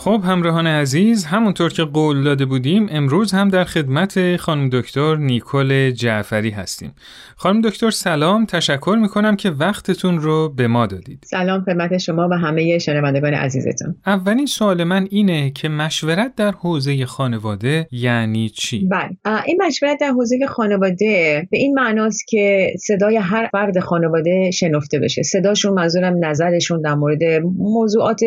خب 0.07 0.23
همراهان 0.25 0.67
عزیز 0.67 1.25
همونطور 1.25 1.73
که 1.73 1.85
قول 1.85 2.25
داده 2.25 2.45
بودیم 2.45 2.87
امروز 2.91 3.33
هم 3.33 3.49
در 3.49 3.65
خدمت 3.65 4.37
خانم 4.37 4.69
دکتر 4.69 5.17
نیکل 5.17 5.91
جعفری 5.91 6.51
هستیم. 6.51 6.93
خانم 7.37 7.61
دکتر 7.61 7.91
سلام. 7.91 8.47
تشکر 8.47 8.99
می‌کنم 9.01 9.37
که 9.37 9.51
وقتتون 9.51 10.19
رو 10.19 10.49
به 10.49 10.67
ما 10.67 10.87
دادید. 10.87 11.25
سلام 11.25 11.61
خدمت 11.61 11.99
شما 11.99 12.29
و 12.31 12.35
همه 12.35 12.79
شنوندگان 12.79 13.35
عزیزتون. 13.35 13.95
اولین 14.07 14.47
سوال 14.47 14.85
من 14.85 15.07
اینه 15.11 15.51
که 15.51 15.69
مشورت 15.69 16.35
در 16.37 16.53
حوزه 16.53 17.07
خانواده 17.07 17.89
یعنی 17.91 18.49
چی؟ 18.49 18.89
بله. 18.89 19.11
این 19.47 19.63
مشورت 19.67 19.99
در 20.01 20.11
حوزه 20.11 20.47
خانواده 20.49 21.47
به 21.51 21.59
این 21.59 21.75
معناست 21.75 22.27
که 22.29 22.73
صدای 22.79 23.17
هر 23.17 23.49
فرد 23.53 23.81
خانواده 23.81 24.51
شنفته 24.51 24.99
بشه. 24.99 25.23
صداشون 25.23 25.75
منظورم 25.75 26.25
نظرشون 26.25 26.81
در 26.81 26.95
مورد 26.95 27.23
موضوعات 27.59 28.21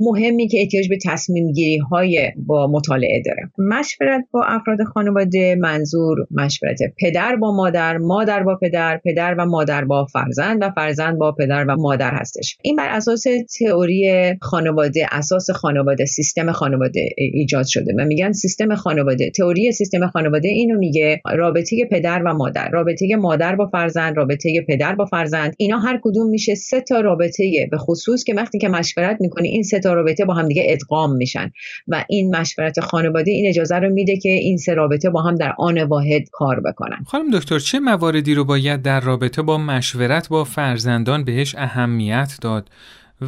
مهمی 0.00 0.48
که 0.48 0.60
احتیاج 0.60 0.88
به 0.88 0.98
تصمیم 1.12 1.52
گیری 1.52 1.78
های 1.78 2.30
با 2.36 2.66
مطالعه 2.66 3.22
داره. 3.26 3.50
مشورت 3.58 4.24
با 4.30 4.44
افراد 4.44 4.82
خانواده 4.94 5.54
منظور 5.54 6.18
مشورت 6.30 6.78
پدر 7.00 7.36
با 7.36 7.56
مادر 7.56 7.98
مادر 7.98 8.42
با 8.42 8.58
پدر 8.62 9.00
پدر 9.04 9.34
و 9.38 9.46
مادر 9.46 9.84
با 9.84 10.04
فرزند 10.04 10.62
و 10.62 10.70
فرزند 10.70 11.18
با 11.18 11.32
پدر 11.32 11.64
و 11.68 11.76
مادر 11.76 12.10
هستش. 12.14 12.56
این 12.62 12.76
بر 12.76 12.88
اساس 12.88 13.24
تئوری 13.58 14.32
خانواده 14.40 15.06
اساس 15.12 15.50
خانواده 15.50 16.04
سیستم 16.04 16.52
خانواده 16.52 17.08
ایجاد 17.16 17.66
شده 17.66 17.94
و 17.98 18.04
میگن 18.04 18.32
سیستم 18.32 18.74
خانواده. 18.74 19.30
تئوری 19.30 19.72
سیستم 19.72 20.06
خانواده 20.06 20.48
اینو 20.48 20.78
میگه 20.78 21.20
رابطه 21.34 21.76
پدر 21.90 22.22
و 22.26 22.34
مادر 22.34 22.68
رابطه 22.72 23.16
مادر 23.16 23.56
با 23.56 23.66
فرزند 23.66 24.16
رابطه 24.16 24.64
پدر 24.68 24.94
با 24.94 25.04
فرزند. 25.04 25.54
اینا 25.58 25.78
هر 25.78 26.00
کدوم 26.02 26.30
میشه 26.30 26.54
سه 26.54 26.80
تا 26.80 27.00
رابطه 27.00 27.68
به 27.70 27.78
خصوص 27.78 28.24
که 28.24 28.34
وقتی 28.34 28.58
که 28.58 28.68
مشورت 28.68 29.16
می‌کنی 29.20 29.48
این 29.48 29.62
سه 29.62 29.80
تا 29.80 29.92
رابطه 29.92 30.24
با 30.24 30.34
هم 30.34 30.48
دیگه 30.48 30.62
ادغام 30.66 31.01
میشن. 31.10 31.52
و 31.88 32.04
این 32.08 32.36
مشورت 32.36 32.80
خانواده 32.80 33.30
این 33.30 33.48
اجازه 33.48 33.76
رو 33.76 33.90
میده 33.90 34.16
که 34.16 34.28
این 34.28 34.56
سه 34.56 34.74
رابطه 34.74 35.10
با 35.10 35.22
هم 35.22 35.34
در 35.34 35.54
آن 35.58 35.82
واحد 35.82 36.28
کار 36.32 36.60
بکنن. 36.60 37.04
خانم 37.06 37.30
دکتر 37.30 37.58
چه 37.58 37.80
مواردی 37.80 38.34
رو 38.34 38.44
باید 38.44 38.82
در 38.82 39.00
رابطه 39.00 39.42
با 39.42 39.58
مشورت 39.58 40.28
با 40.28 40.44
فرزندان 40.44 41.24
بهش 41.24 41.54
اهمیت 41.54 42.36
داد؟ 42.42 42.70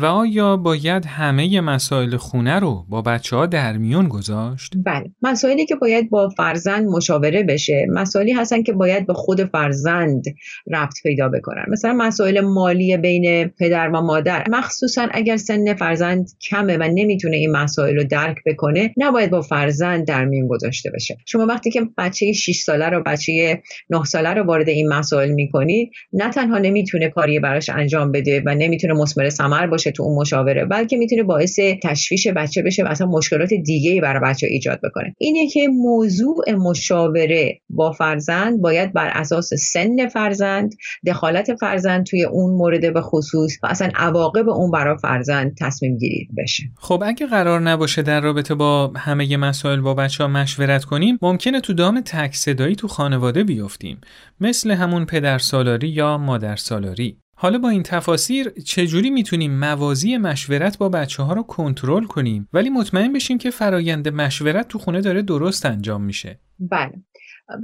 و 0.01 0.05
آیا 0.05 0.57
باید 0.57 1.07
همه 1.07 1.61
مسائل 1.61 2.17
خونه 2.17 2.59
رو 2.59 2.85
با 2.89 3.03
بچه 3.03 3.37
ها 3.37 3.47
در 3.47 3.77
میون 3.77 4.09
گذاشت؟ 4.09 4.73
بله 4.85 5.11
مسائلی 5.23 5.67
که 5.67 5.75
باید 5.75 6.11
با 6.11 6.29
فرزند 6.29 6.87
مشاوره 6.87 7.43
بشه 7.43 7.87
مسائلی 7.93 8.33
هستن 8.33 8.63
که 8.63 8.73
باید 8.73 9.07
به 9.07 9.15
خود 9.15 9.45
فرزند 9.45 10.25
ربط 10.71 10.95
پیدا 11.03 11.29
بکنن. 11.29 11.65
مثلا 11.69 11.93
مسائل 11.93 12.41
مالی 12.41 12.97
بین 12.97 13.49
پدر 13.49 13.89
و 13.89 14.01
مادر. 14.01 14.45
مخصوصا 14.51 15.09
اگر 15.11 15.37
سن 15.37 15.75
فرزند 15.75 16.29
کمه 16.51 16.77
و 16.77 16.83
نمی‌تونه 16.83 17.37
این 17.37 17.53
مسائل 17.53 17.97
رو 17.97 18.05
درک 18.05 18.37
بکنه 18.47 18.95
نباید 18.97 19.31
با 19.31 19.43
فرزند 19.43 20.07
در 20.07 20.25
میون 20.25 20.49
گذاشته 20.49 20.91
بشه. 20.95 21.17
شما 21.27 21.47
وقتی 21.47 21.71
که 21.71 21.89
بچه 21.99 22.33
6 22.33 22.57
ساله 22.57 22.89
رو 22.89 23.03
بچه 23.03 23.63
9 23.91 24.05
ساله 24.05 24.35
رو 24.35 24.43
وارد 24.43 24.69
این 24.69 24.89
مسائل 24.89 25.33
می‌کنید 25.33 25.91
نه 26.13 26.31
تنها 26.31 26.59
نمی‌تونه 26.59 27.09
کاری 27.09 27.41
براش 27.41 27.71
انجام 27.71 28.13
بده 28.13 28.43
و 28.47 28.55
نمی‌تونه 28.55 28.95
مثمر 28.95 29.29
ثمر 29.29 29.67
باشه 29.67 29.84
تو 29.91 30.03
اون 30.03 30.19
مشاوره 30.21 30.65
بلکه 30.65 30.97
می‌تونه 30.97 31.23
باعث 31.23 31.59
تشویش 31.83 32.29
بچه 32.29 32.63
بشه 32.63 32.85
و 32.85 32.87
اصلا 32.87 33.07
مشکلات 33.07 33.55
دیگه 33.55 33.91
ای 33.91 34.01
برای 34.01 34.21
بچه 34.31 34.47
ایجاد 34.47 34.81
بکنه. 34.85 35.15
اینه 35.19 35.49
که 35.49 35.69
موضوع 35.69 36.53
مشاوره 36.53 37.61
با 37.71 37.93
فرزند 37.93 38.61
باید 38.61 38.93
بر 38.93 39.09
اساس 39.15 39.55
سن 39.55 40.09
فرزند 40.09 40.75
دخالت 41.07 41.55
فرزند 41.55 42.07
توی 42.07 42.25
اون 42.25 42.55
مورد 42.57 42.95
به 42.95 43.01
خصوص 43.01 43.59
و 43.63 43.67
اصلا 43.67 43.89
عواقب 43.95 44.49
اون 44.49 44.71
برای 44.71 44.97
فرزند 45.03 45.57
تصمیم 45.61 45.97
گیری 45.97 46.29
بشه. 46.37 46.63
خب 46.77 47.03
اگه 47.07 47.27
قرار 47.27 47.61
نباشه 47.61 48.03
در 48.03 48.21
رابطه 48.21 48.55
با 48.55 48.93
همه 48.97 49.37
مسائل 49.37 49.81
با 49.81 49.95
بچه 49.95 50.25
ها 50.25 50.31
مشورت 50.31 50.85
کنیم 50.85 51.19
ممکنه 51.23 51.61
تو 51.61 51.73
دام 51.73 52.01
تک 52.01 52.35
صدایی 52.35 52.77
تو 52.77 52.89
خانواده 52.89 53.45
بیفتیم 53.45 54.01
مثل 54.41 54.71
همون 54.71 55.07
پدر 55.07 55.39
سالاری 55.39 55.89
یا 55.89 56.19
مادر 56.19 56.57
سالاری 56.57 57.17
حالا 57.45 57.59
با 57.59 57.69
این 57.69 57.83
تفاسیر 57.83 58.49
چجوری 58.49 59.11
می‌تونیم 59.11 59.59
موازی 59.59 60.17
مشورت 60.17 60.79
با 60.79 60.89
بچه 60.89 61.23
ها 61.23 61.33
رو 61.33 61.43
کنترل 61.43 62.05
کنیم؟ 62.05 62.49
ولی 62.53 62.71
مطمئن 62.71 63.13
بشیم 63.13 63.39
که 63.39 63.51
فرایند 63.51 64.09
مشورت 64.09 64.69
تو 64.69 64.79
خونه 64.79 65.01
داره 65.01 65.23
درست 65.23 65.67
انجام 65.67 66.03
میشه. 66.05 66.41
بله. 66.59 66.93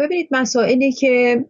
ببینید 0.00 0.28
مسائلی 0.30 0.92
که 0.92 1.44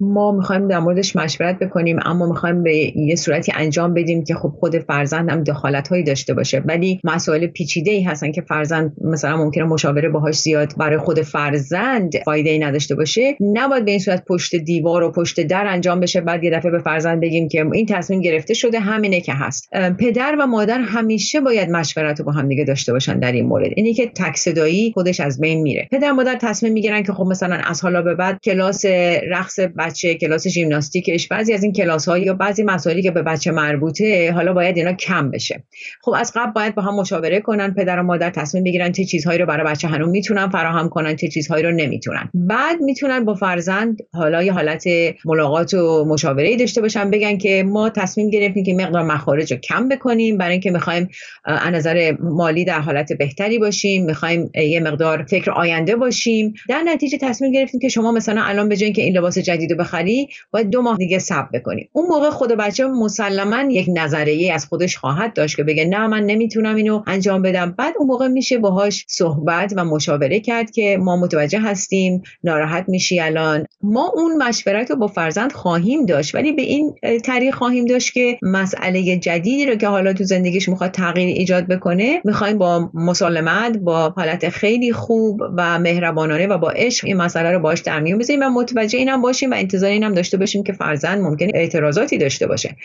ما 0.00 0.32
می‌خوایم 0.32 0.68
در 0.68 0.78
موردش 0.78 1.16
مشورت 1.16 1.58
بکنیم 1.58 1.98
اما 2.04 2.26
می‌خوایم 2.26 2.62
به 2.62 2.76
یه 2.96 3.16
صورتی 3.16 3.52
انجام 3.56 3.94
بدیم 3.94 4.24
که 4.24 4.34
خب 4.34 4.48
خود 4.48 4.78
فرزند 4.78 5.30
هم 5.30 5.44
دخالت 5.44 5.88
هایی 5.88 6.02
داشته 6.02 6.34
باشه. 6.34 6.62
ولی 6.64 7.00
مسائل 7.04 7.46
پیچیده 7.46 7.90
ای 7.90 8.02
هستن 8.02 8.32
که 8.32 8.42
فرزند 8.42 8.92
مثلا 9.04 9.36
ممکنه 9.36 9.64
مشاوره 9.64 10.08
باهاش 10.08 10.38
زیاد 10.38 10.72
برای 10.78 10.98
خود 10.98 11.22
فرزند 11.22 12.12
فایده 12.24 12.50
ای 12.50 12.58
نداشته 12.58 12.94
باشه. 12.94 13.36
نباید 13.40 13.84
به 13.84 13.90
این 13.90 14.00
صورت 14.00 14.24
پشت 14.24 14.56
دیوار 14.56 15.02
و 15.02 15.12
پشت 15.12 15.40
در 15.40 15.66
انجام 15.66 16.00
بشه. 16.00 16.20
بعد 16.20 16.44
یه 16.44 16.50
دفعه 16.50 16.70
به 16.70 16.78
فرزند 16.78 17.20
بگیم 17.20 17.48
که 17.48 17.66
این 17.72 17.86
تصمیم 17.86 18.20
گرفته 18.20 18.54
شده 18.54 18.80
همینه 18.80 19.20
که 19.20 19.32
هست. 19.32 19.68
پدر 19.98 20.36
و 20.38 20.46
مادر 20.46 20.80
همیشه 20.80 21.40
باید 21.40 21.70
مشورت 21.70 22.18
رو 22.18 22.24
با 22.24 22.32
هم 22.32 22.48
دیگه 22.48 22.64
داشته 22.64 22.92
باشن 22.92 23.18
در 23.18 23.32
این 23.32 23.46
مورد. 23.46 23.70
اینی 23.76 23.94
که 23.94 24.06
تک 24.06 24.36
صدایی 24.36 24.92
خودش 24.94 25.20
از 25.20 25.40
بین 25.40 25.62
میره. 25.62 25.88
پدر 25.90 26.12
مادر 26.12 26.38
تصمیم 26.40 26.72
می‌گیرن 26.72 27.02
که 27.02 27.12
خب 27.12 27.24
مثلا 27.24 27.54
از 27.54 27.82
حالا 27.82 28.02
به 28.02 28.14
بعد 28.14 28.38
کلاس 28.44 28.84
رقص 29.30 29.60
بچه 29.78 30.14
کلاس 30.14 30.48
ژیمناستیکش 30.48 31.28
بعضی 31.28 31.52
از 31.52 31.62
این 31.62 31.72
کلاس 31.72 32.08
ها 32.08 32.18
یا 32.18 32.34
بعضی 32.34 32.62
مسائلی 32.62 33.02
که 33.02 33.10
به 33.10 33.22
بچه 33.22 33.50
مربوطه 33.50 34.32
حالا 34.32 34.52
باید 34.52 34.76
اینا 34.76 34.92
کم 34.92 35.30
بشه. 35.30 35.64
خب 36.02 36.14
از 36.16 36.32
قبل 36.34 36.52
باید 36.52 36.74
با 36.74 36.82
هم 36.82 36.94
مشاوره 36.94 37.40
کنن 37.40 37.74
پدر 37.74 37.98
و 37.98 38.02
مادر 38.02 38.30
تصمیم 38.30 38.64
بگیرن 38.64 38.92
چه 38.92 39.04
چیزهایی 39.04 39.38
رو 39.38 39.46
برای 39.46 39.66
بچه 39.72 39.88
هنوز 39.88 40.08
می‌تونن 40.08 40.48
فراهم 40.48 40.88
کنن 40.88 41.16
چه 41.16 41.28
چیزهایی 41.28 41.64
رو 41.64 41.72
نمی‌تونن. 41.72 42.30
بعد 42.34 42.80
می‌تونن 42.80 43.24
با 43.24 43.34
فرزند 43.34 43.98
حالا 44.12 44.42
یه 44.42 44.52
حالت 44.52 44.84
ملاقات 45.24 45.74
و 45.74 46.04
مشاوره 46.08 46.56
داشته 46.56 46.80
باشن 46.80 47.10
بگن 47.10 47.38
که 47.38 47.64
ما 47.66 47.90
تصمیم 47.90 48.30
گرفتیم 48.30 48.64
که 48.64 48.74
مقدار 48.74 49.02
مخارج 49.02 49.52
رو 49.52 49.58
کم 49.58 49.88
بکنیم 49.88 50.38
برای 50.38 50.52
اینکه 50.52 50.70
می‌خوایم 50.70 51.08
از 51.44 51.72
نظر 51.72 52.16
مالی 52.20 52.64
در 52.64 52.80
حالت 52.80 53.12
بهتری 53.12 53.58
باشیم 53.58 54.04
می‌خوایم 54.04 54.50
یه 54.54 54.80
مقدار 54.80 55.26
فکر 55.30 55.50
آینده 55.50 55.96
باشیم. 55.96 56.54
در 56.68 56.82
نتیجه 56.82 57.18
تصمیم 57.18 57.52
گرفتیم 57.52 57.80
که 57.80 57.88
شما 57.88 58.12
مثلا 58.12 58.42
الان 58.42 58.68
به 58.68 58.76
که 58.76 59.02
این 59.02 59.16
لباس 59.16 59.38
جدید 59.38 59.65
رو 59.70 59.76
بخری 59.76 60.28
باید 60.50 60.70
دو 60.70 60.82
ماه 60.82 60.96
دیگه 60.96 61.18
صبر 61.18 61.48
بکنی. 61.54 61.88
اون 61.92 62.06
موقع 62.06 62.30
خود 62.30 62.52
بچه 62.52 62.86
مسلما 62.86 63.72
یک 63.72 63.86
نظریه 63.94 64.54
از 64.54 64.66
خودش 64.66 64.96
خواهد 64.96 65.32
داشت 65.32 65.56
که 65.56 65.64
بگه 65.64 65.84
نه 65.84 66.06
من 66.06 66.22
نمی‌تونم 66.26 66.76
اینو 66.76 67.02
انجام 67.06 67.42
بدم. 67.42 67.74
بعد 67.78 67.94
اون 67.98 68.08
موقع 68.08 68.28
میشه 68.28 68.58
باهاش 68.58 69.04
صحبت 69.08 69.72
و 69.76 69.84
مشاوره 69.84 70.40
کرد 70.40 70.70
که 70.70 70.98
ما 71.00 71.16
متوجه 71.16 71.60
هستیم 71.60 72.22
ناراحت 72.44 72.84
میشی 72.88 73.20
الان. 73.20 73.66
ما 73.82 74.12
اون 74.14 74.42
مشورت 74.42 74.90
رو 74.90 74.96
با 74.96 75.06
فرزند 75.06 75.52
خواهیم 75.52 76.06
داشت 76.06 76.34
ولی 76.34 76.52
به 76.52 76.62
این 76.62 76.94
طریق 77.24 77.54
خواهیم 77.54 77.84
داشت 77.84 78.12
که 78.12 78.38
مسئله 78.42 79.16
جدیدی 79.18 79.66
رو 79.66 79.74
که 79.74 79.88
حالا 79.88 80.12
تو 80.12 80.24
زندگیش 80.24 80.68
می‌خواد 80.68 80.90
تغییر 80.90 81.36
ایجاد 81.36 81.66
بکنه 81.66 82.20
می‌خوایم 82.24 82.58
با 82.58 82.90
مسالمت 82.94 83.78
با 83.78 84.08
حالت 84.08 84.48
خیلی 84.48 84.92
خوب 84.92 85.40
و 85.56 85.78
مهربانانه 85.78 86.46
و 86.46 86.58
با 86.58 86.70
عشق 86.70 87.06
این 87.06 87.16
مسئله 87.16 87.50
رو 87.50 87.58
باش 87.58 87.80
در 87.80 88.00
میون 88.00 88.18
بذاریم 88.18 88.42
و 88.42 88.50
متوجه 88.50 88.98
اینم 88.98 89.22
باشیم. 89.22 89.50
و 89.50 89.54
انتظار 89.56 89.90
اینم 89.90 90.14
داشته 90.14 90.36
باشیم 90.36 90.62
که 90.62 90.72
فرزند 90.72 91.20
ممکنه 91.20 91.52
اعتراضاتی 91.54 92.18
داشته 92.18 92.46
باشه. 92.46 92.76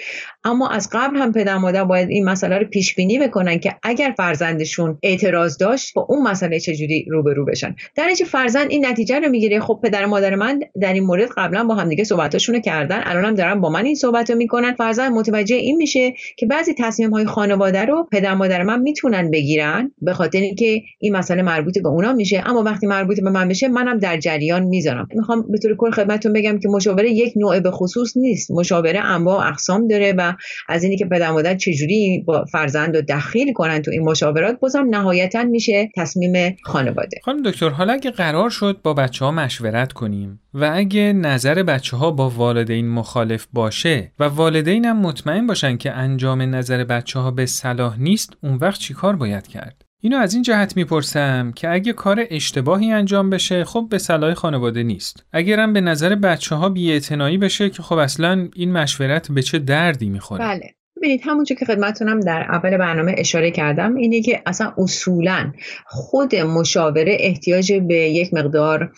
اما 0.44 0.70
از 0.70 0.90
قبل 0.92 1.18
هم 1.18 1.32
پدر 1.32 1.58
مادر 1.58 1.84
باید 1.84 2.10
این 2.10 2.26
مسئله 2.26 2.58
رو 2.58 2.66
پیش 2.66 2.96
بینی 2.96 3.20
بکنن 3.20 3.60
که 3.60 3.76
اگر 3.84 4.14
فرزندشون 4.18 4.98
اعتراض 5.04 5.58
داشت 5.58 5.94
با 5.94 6.06
اون 6.10 6.24
مسئله 6.24 6.60
چجوری 6.60 7.06
روبرو 7.10 7.46
بشن؟ 7.46 7.76
در 7.96 8.06
نتیجه 8.06 8.26
فرزند 8.26 8.72
این 8.72 8.86
نتیجه 8.86 9.20
رو 9.20 9.30
می‌گیره. 9.30 9.60
خب 9.60 9.80
پدر 9.84 10.06
مادر 10.06 10.36
من 10.36 10.60
در 10.82 10.94
این 10.94 11.04
مورد 11.04 11.30
قبلا 11.38 11.64
با 11.64 11.76
هم 11.76 11.90
دیگه 11.90 12.04
صحبتاشون 12.04 12.56
رو 12.56 12.62
کردن. 12.62 13.02
الانم 13.06 13.36
دارن 13.36 13.62
با 13.62 13.70
من 13.70 13.86
این 13.86 13.96
صحبت 13.96 14.30
رو 14.30 14.38
می‌کنن. 14.38 14.74
فرزند 14.74 15.12
متوجه 15.12 15.56
این 15.56 15.78
میشه 15.78 16.14
که 16.38 16.46
بعضی 16.46 16.74
تصمیم 16.78 17.10
های 17.10 17.26
خانواده 17.26 17.86
رو 17.86 18.08
پدر 18.12 18.34
مادر 18.34 18.64
من 18.64 18.82
می‌تونن 18.82 19.32
بگیرن 19.32 19.92
به 20.02 20.14
خاطر 20.14 20.40
اینکه 20.40 20.82
این 21.00 21.16
مسئله 21.16 21.42
مربوط 21.42 21.80
به 21.80 21.90
اونا 21.90 22.14
میشه. 22.14 22.44
اما 22.46 22.64
وقتی 22.64 22.88
مربوط 22.88 23.22
به 23.22 23.30
من 23.30 23.48
بشه 23.48 23.68
منم 23.68 23.98
در 23.98 24.18
جریان 24.18 24.64
می‌ذارم. 24.64 25.08
می‌خوام 25.16 25.46
به 25.52 25.58
طور 25.58 25.76
کل 25.76 25.92
خدمتتون 25.92 26.34
که 26.60 26.70
مشاوره 26.70 27.12
یک 27.12 27.34
نوع 27.36 27.60
به 27.60 27.72
خصوص 27.72 28.18
نیست. 28.18 28.52
مشاوره 28.52 29.00
انواع 29.00 29.48
اقسام 29.48 29.88
داره 29.88 30.14
و 30.18 30.34
از 30.70 30.84
اینی 30.84 30.98
که 30.98 31.06
پدر 31.06 31.32
مادر 31.32 31.56
چجوری 31.56 32.24
با 32.28 32.46
فرزند 32.52 32.96
رو 32.96 33.02
دخیل 33.02 33.54
کنن 33.54 33.82
تو 33.82 33.92
این 33.92 34.04
مشاورات 34.04 34.60
بازم 34.60 34.86
نهایتا 34.90 35.44
میشه 35.44 35.90
تصمیم 35.96 36.58
خانواده. 36.64 37.20
خانم 37.24 37.44
دکتر 37.44 37.70
حالا 37.70 37.94
اگه 37.94 38.12
قرار 38.12 38.50
شد 38.50 38.80
با 38.84 38.94
بچه 38.94 39.26
ها 39.26 39.32
مشورت 39.32 39.94
کنیم 39.94 40.40
و 40.54 40.72
اگه 40.74 41.14
نظر 41.14 41.64
بچه 41.64 41.98
ها 41.98 42.12
با 42.12 42.30
والدین 42.30 42.90
مخالف 42.90 43.48
باشه 43.54 44.12
و 44.20 44.24
والدین 44.24 44.86
هم 44.86 45.02
مطمئن 45.02 45.48
باشن 45.48 45.78
که 45.78 45.92
انجام 45.92 46.42
نظر 46.42 46.84
بچه 46.84 47.20
ها 47.20 47.32
به 47.32 47.46
صلاح 47.46 48.00
نیست 48.00 48.38
اون 48.44 48.56
وقت 48.56 48.80
چیکار 48.80 49.16
باید 49.16 49.48
کرد؟ 49.48 49.91
اینو 50.04 50.18
از 50.18 50.34
این 50.34 50.44
جهت 50.44 50.78
می‌پرسم 50.78 51.52
که 51.56 51.70
اگه 51.70 51.94
کار 51.94 52.26
اشتباهی 52.30 52.92
انجام 52.92 53.30
بشه 53.30 53.64
خب 53.64 53.88
به 53.90 53.98
صلاح 53.98 54.34
خانواده 54.34 54.84
نیست. 54.84 55.26
اگرم 55.34 55.74
به 55.74 55.82
نظر 55.82 56.16
بچه 56.16 56.56
ها 56.56 56.70
بشه 56.70 57.70
که 57.70 57.84
خب 57.84 57.96
اصلا 57.96 58.50
این 58.56 58.72
مشورت 58.72 59.32
به 59.32 59.42
چه 59.42 59.60
دردی 59.60 60.10
می‌خوره؟ 60.10 60.46
بله. 60.46 60.74
ببینید 60.98 61.22
همونجور 61.26 61.58
که 61.58 61.66
خدمتونم 61.66 62.20
در 62.20 62.42
اول 62.42 62.78
برنامه 62.78 63.16
اشاره 63.18 63.52
کردم 63.52 63.96
اینه 63.96 64.22
که 64.22 64.42
اصلا 64.46 64.74
اصولا 64.78 65.54
خود 65.86 66.36
مشاوره 66.36 67.18
احتیاج 67.20 67.74
به 67.74 67.96
یک 67.96 68.34
مقدار 68.34 68.92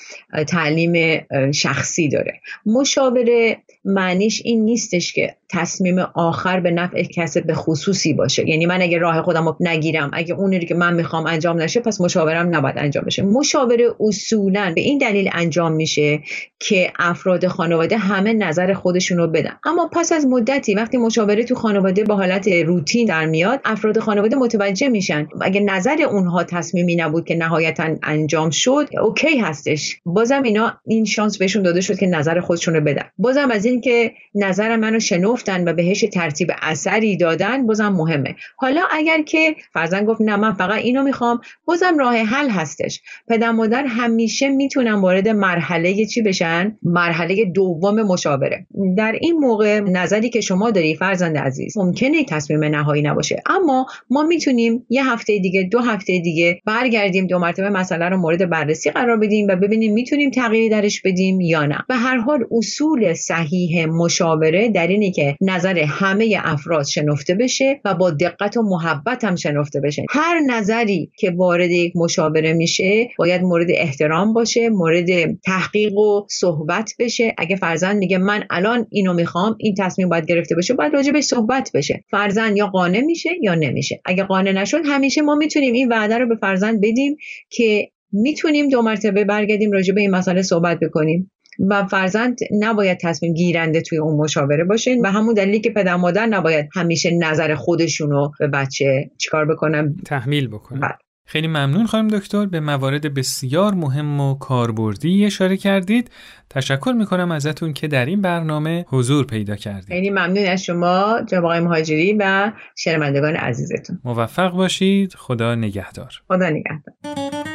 تعلیم 0.48 1.26
شخصی 1.52 2.10
داره. 2.10 2.34
مشاوره 2.66 3.58
معنیش 3.86 4.42
این 4.46 4.66
نیستش 4.66 5.13
که 5.13 5.36
تصمیم 5.54 6.00
آخر 6.16 6.60
به 6.60 6.72
نفع 6.72 7.04
کس 7.04 7.38
به 7.38 7.54
خصوصی 7.54 8.13
باشه. 8.13 8.50
یعنی 8.50 8.66
من 8.66 8.82
اگه 8.82 8.98
راه 8.98 9.22
خودم 9.22 9.46
رو 9.46 9.56
نگیرم 9.60 10.12
اگه 10.13 10.34
اونی 10.34 10.60
که 10.60 10.76
من 10.76 10.94
می‌خوام 10.94 11.26
انجام 11.26 11.62
نشه 11.62 11.80
پس 11.80 12.02
مشاورم 12.02 12.56
نباید 12.56 12.76
انجام 12.78 13.04
بشه. 13.04 13.24
مشاوره 13.24 13.96
اصولا 14.00 14.72
به 14.76 14.82
این 14.82 14.98
دلیل 14.98 15.30
انجام 15.34 15.72
میشه 15.72 16.20
که 16.60 16.92
افراد 17.00 17.48
خانواده 17.48 17.98
همه 17.98 18.34
نظر 18.34 18.74
خودشون 18.74 19.18
رو 19.18 19.28
بدن. 19.28 19.54
اما 19.66 19.89
پس 19.94 20.12
از 20.12 20.26
مدتی 20.26 20.76
وقتی 20.76 20.98
مشاوره 20.98 21.44
تو 21.44 21.56
خانواده 21.56 22.04
با 22.04 22.16
حالت 22.16 22.48
روتین 22.48 23.08
در 23.08 23.26
میاد 23.26 23.60
افراد 23.66 24.00
خانواده 24.00 24.36
متوجه 24.36 24.88
میشن. 24.88 25.28
اگه 25.42 25.62
نظر 25.62 25.98
اونها 26.12 26.44
تصمیمی 26.44 26.96
نبود 26.96 27.26
که 27.26 27.36
نهایتا 27.36 27.84
انجام 28.04 28.50
شد 28.50 28.89
اوکی 29.02 29.38
هستش. 29.38 29.96
بازم 30.06 30.44
اینا 30.44 30.74
این 30.86 31.06
شانس 31.06 31.38
بهشون 31.38 31.63
داده 31.63 31.82
شد 31.82 31.98
که 32.00 32.08
نظر 32.08 32.39
خودشون 32.39 32.74
رو 32.74 32.82
بدن. 32.82 33.04
بازم 33.18 33.52
از 33.52 33.66
این 33.66 33.82
که 33.82 34.12
نظر 34.36 34.76
منو 34.76 35.00
شنفتن 35.44 35.68
و 35.70 35.74
بهش 35.74 36.06
ترتیب 36.14 36.52
اثری 36.62 37.18
دادن 37.18 37.68
بازم 37.68 37.90
مهمه. 37.90 38.36
حالا 38.58 38.82
اگر 38.92 39.22
که 39.22 39.56
فرزن 39.74 40.06
گفت 40.06 40.22
نه 40.22 40.36
من 40.36 40.54
فقط 40.54 40.82
اینو 40.82 41.04
می‌خوام 41.04 41.42
بازم 41.66 41.98
راه 41.98 42.16
حل 42.16 42.50
هستش. 42.50 43.02
پدر 43.28 43.52
مادر 43.52 43.86
همیشه 43.86 44.50
می‌تونن 44.50 44.94
وارد 44.94 45.28
مرحله 45.28 46.06
چی 46.06 46.22
بشن؟ 46.22 46.78
مرحله 46.84 47.46
دوم 47.46 48.02
مشاوره. 48.02 48.68
در 48.98 49.12
این 49.22 49.38
موقع 49.38 49.80
نظری 49.80 50.30
که 50.30 50.42
شما 50.42 50.72
داری 50.72 50.96
فرزند 50.96 51.38
عزیز 51.38 51.78
ممکنه 51.78 52.24
تصمیم 52.24 52.64
نهایی 52.64 53.02
نباشه. 53.02 53.44
اما 53.46 53.86
ما 54.10 54.24
می‌تونیم 54.24 54.86
یه 54.90 55.12
هفته 55.12 55.40
دیگه 55.40 55.64
دو 55.64 55.80
هفته 55.80 56.20
دیگه 56.20 56.62
برگردیم 56.66 57.28
دو 57.28 57.40
مرتبه 57.40 57.70
مسئله 57.70 58.10
رو 58.10 58.18
مورد 58.18 58.50
بررسی 58.50 58.92
قرار 58.92 59.18
بدیم 59.18 59.48
و 59.48 59.56
ببینیم 59.56 59.94
می‌تونیم 59.94 60.32
تغییری 60.32 60.70
درش 60.70 61.02
بدیم 61.02 61.42
یا 61.42 61.66
نه. 61.66 61.78
به 61.88 61.96
هر 61.96 62.18
حال 62.18 62.46
اصول 62.52 63.14
صحیح 63.14 63.86
مشاوره 63.86 64.70
در 64.70 64.88
اینه 64.88 65.12
که 65.12 65.33
نظر 65.41 65.80
همه 65.80 66.38
افراد 66.43 66.86
شنفته 66.86 67.36
بشه 67.36 67.82
و 67.86 67.93
با 67.93 68.12
دقت 68.12 68.58
و 68.58 68.62
محبت 68.62 69.24
هم 69.24 69.36
شنفته 69.36 69.80
بشه. 69.80 70.06
هر 70.10 70.39
نظری 70.48 71.12
که 71.19 71.32
وارد 71.32 71.72
یک 71.72 71.93
مشاوره 71.96 72.54
میشه 72.54 73.10
باید 73.17 73.41
مورد 73.41 73.67
احترام 73.69 74.34
باشه 74.34 74.69
مورد 74.69 75.08
تحقیق 75.46 75.98
و 75.98 76.26
صحبت 76.30 76.93
بشه. 77.00 77.34
اگه 77.38 77.56
فرزند 77.56 77.98
میگه 77.98 78.17
من 78.17 78.43
الان 78.50 78.88
اینو 78.91 79.13
می‌خوام 79.13 79.56
این 79.60 79.76
تصمیم 79.80 80.10
باید 80.10 80.26
گرفته 80.26 80.56
بشه 80.56 80.74
باید 80.74 80.93
راجع 80.93 81.12
به 81.12 81.22
صحبت 81.22 81.72
بشه. 81.74 82.04
فرزند 82.12 82.58
یا 82.58 82.67
قانع 82.67 83.02
میشه 83.02 83.30
یا 83.41 83.56
نمیشه. 83.56 84.02
اگه 84.06 84.24
قانع 84.24 84.52
نشد 84.52 84.82
همیشه 84.86 85.22
ما 85.22 85.36
می‌تونیم 85.36 85.74
این 85.74 85.89
وعده 85.89 86.17
رو 86.17 86.28
به 86.28 86.36
فرزند 86.36 86.82
بدیم 86.82 87.15
که 87.50 87.89
می‌تونیم 88.12 88.69
دو 88.69 88.82
مرتبه 88.82 89.24
برگردیم 89.24 89.72
راجع 89.72 89.93
به 89.93 90.02
این 90.02 90.12
مسئله 90.12 90.41
صحبت 90.41 90.80
بکنیم. 90.80 91.32
و 91.60 91.88
فرزند 91.88 92.38
نباید 92.60 92.98
تصمیم 93.02 93.34
گیرنده 93.34 93.82
توی 93.82 93.98
اون 93.98 94.18
مشاوره 94.18 94.63
باشه 94.63 94.98
و 95.04 95.12
همون 95.12 95.34
دلیلی 95.34 95.60
که 95.60 95.70
پدر 95.70 95.96
مادر 95.96 96.26
نباید 96.26 96.70
همیشه 96.74 97.12
نظر 97.12 97.56
خودشونو 97.56 98.30
به 98.39 98.48
بچه 98.48 99.12
چیکار 99.18 99.46
بکنن. 99.46 99.96
تحمیل 100.06 100.48
بکنن. 100.48 100.80
بله. 100.80 100.98
خیلی 101.26 101.48
ممنون 101.48 101.86
خانم 101.86 102.08
دکتر. 102.08 102.46
به 102.46 102.60
موارد 102.60 103.13
بسیار 103.13 103.74
مهم 103.74 104.20
و 104.20 104.38
کاربردی 104.38 105.26
اشاره 105.26 105.58
کردید. 105.58 106.12
تشکر 106.50 106.94
می‌کنم 106.98 107.32
ازتون 107.32 107.74
که 107.74 107.88
در 107.88 108.06
این 108.06 108.22
برنامه 108.22 108.86
حضور 108.89 109.26
پیدا 109.26 109.56
کردید. 109.56 109.88
خیلی 109.88 110.10
ممنون 110.10 110.46
از 110.46 110.63
شما 110.63 111.22
جناب 111.28 111.46
آقای 111.46 111.60
مهاجری 111.60 112.13
و 112.20 112.52
شنوندگان 112.78 113.36
عزیزتون. 113.36 114.00
موفق 114.04 114.52
باشید. 114.52 115.13
خدا 115.13 115.56
نگهدار. 115.56 116.12
خدا 116.28 116.50
نگهدار. 116.50 117.53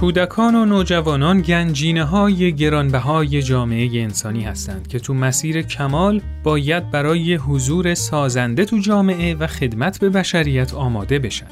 کودکان 0.00 0.54
و 0.54 0.64
نوجوانان 0.64 1.40
گنجینه 1.40 2.04
های 2.04 2.52
گرانبهای 2.52 3.42
جامعه 3.42 4.02
انسانی 4.02 4.42
هستند 4.42 4.88
که 4.88 4.98
تو 4.98 5.14
مسیر 5.14 5.62
کمال 5.62 6.20
باید 6.42 6.90
برای 6.90 7.34
حضور 7.34 7.94
سازنده 7.94 8.64
تو 8.64 8.78
جامعه 8.78 9.34
و 9.34 9.46
خدمت 9.46 10.00
به 10.00 10.08
بشریت 10.08 10.74
آماده 10.74 11.18
بشن. 11.18 11.46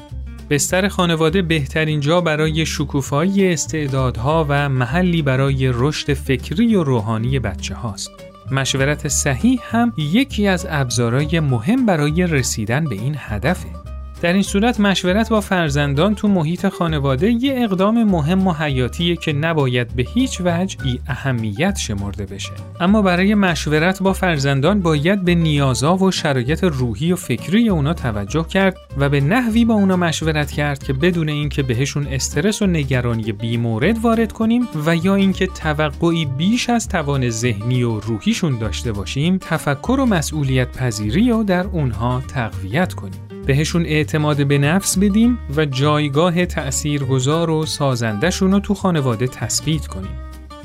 بستر 0.49 0.87
خانواده 0.87 1.41
بهترین 1.41 1.99
جا 1.99 2.21
برای 2.21 2.65
شکوفایی 2.65 3.53
استعدادها 3.53 4.45
و 4.49 4.69
محلی 4.69 5.21
برای 5.21 5.71
رشد 5.73 6.13
فکری 6.13 6.75
و 6.75 6.83
روحانی 6.83 7.39
بچه 7.39 7.75
هاست. 7.75 8.11
مشورت 8.51 9.07
صحیح 9.07 9.59
هم 9.63 9.93
یکی 9.97 10.47
از 10.47 10.67
ابزارهای 10.69 11.39
مهم 11.39 11.85
برای 11.85 12.27
رسیدن 12.27 12.83
به 12.83 12.95
این 12.95 13.15
هدفه. 13.17 13.86
در 14.21 14.33
این 14.33 14.41
صورت 14.41 14.79
مشورت 14.79 15.29
با 15.29 15.41
فرزندان 15.41 16.15
تو 16.15 16.27
محیط 16.27 16.67
خانواده 16.67 17.31
یه 17.31 17.63
اقدام 17.63 18.03
مهم 18.03 18.47
و 18.47 18.53
حیاتیه 18.53 19.15
که 19.15 19.33
نباید 19.33 19.95
به 19.95 20.05
هیچ 20.13 20.41
وجه 20.45 20.77
بی 20.83 20.99
اهمیت 21.07 21.77
شمرده 21.77 22.25
بشه. 22.25 22.51
اما 22.79 23.01
برای 23.01 23.35
مشورت 23.35 24.03
با 24.03 24.13
فرزندان 24.13 24.81
باید 24.81 25.25
به 25.25 25.35
نیازا 25.35 25.95
و 25.95 26.11
شرایط 26.11 26.63
روحی 26.63 27.13
و 27.13 27.15
فکری 27.15 27.69
اونا 27.69 27.93
توجه 27.93 28.43
کرد 28.43 28.77
و 28.97 29.09
به 29.09 29.21
نحوی 29.21 29.65
با 29.65 29.73
اونا 29.73 29.95
مشورت 29.95 30.51
کرد 30.51 30.83
که 30.83 30.93
بدون 30.93 31.29
اینکه 31.29 31.63
بهشون 31.63 32.07
استرس 32.07 32.61
و 32.61 32.67
نگرانی 32.67 33.31
بیمورد 33.31 33.97
وارد 33.99 34.31
کنیم 34.31 34.67
و 34.85 34.95
یا 34.95 35.15
اینکه 35.15 35.47
توقعی 35.47 36.25
بیش 36.25 36.69
از 36.69 36.87
توان 36.87 37.29
ذهنی 37.29 37.83
و 37.83 37.99
روحیشون 37.99 38.57
داشته 38.59 38.91
باشیم، 38.91 39.37
تفکر 39.37 39.97
و 39.99 40.05
مسئولیت 40.05 40.77
پذیری 40.77 41.29
رو 41.29 41.43
در 41.43 41.67
اونها 41.67 42.23
تقویت 42.27 42.93
کنیم. 42.93 43.36
بهشون 43.47 43.85
اعتماد 43.85 44.47
به 44.47 44.57
نفس 44.57 44.97
بدیم 44.97 45.39
و 45.57 45.65
جایگاه 45.65 46.45
تأثیرگذار 46.45 47.49
و 47.49 47.65
سازندشون 47.65 48.51
رو 48.51 48.59
تو 48.59 48.73
خانواده 48.73 49.27
تثبیت 49.27 49.87
کنیم. 49.87 50.15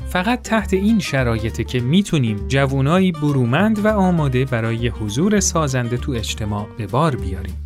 فقط 0.09 0.41
تحت 0.41 0.73
این 0.73 0.99
شرایطه 0.99 1.63
که 1.63 1.79
می‌تونیم 1.79 2.47
جوونایی 2.47 3.11
برومند 3.11 3.85
و 3.85 3.87
آماده 3.87 4.45
برای 4.45 4.87
حضور 4.87 5.39
سازنده 5.39 5.97
تو 5.97 6.11
اجتماع 6.11 6.67
به 6.77 6.87
بار 6.87 7.15
بیاریم. 7.15 7.65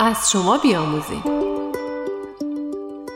از 0.00 0.30
شما 0.32 0.58
بیاموزیم. 0.62 1.47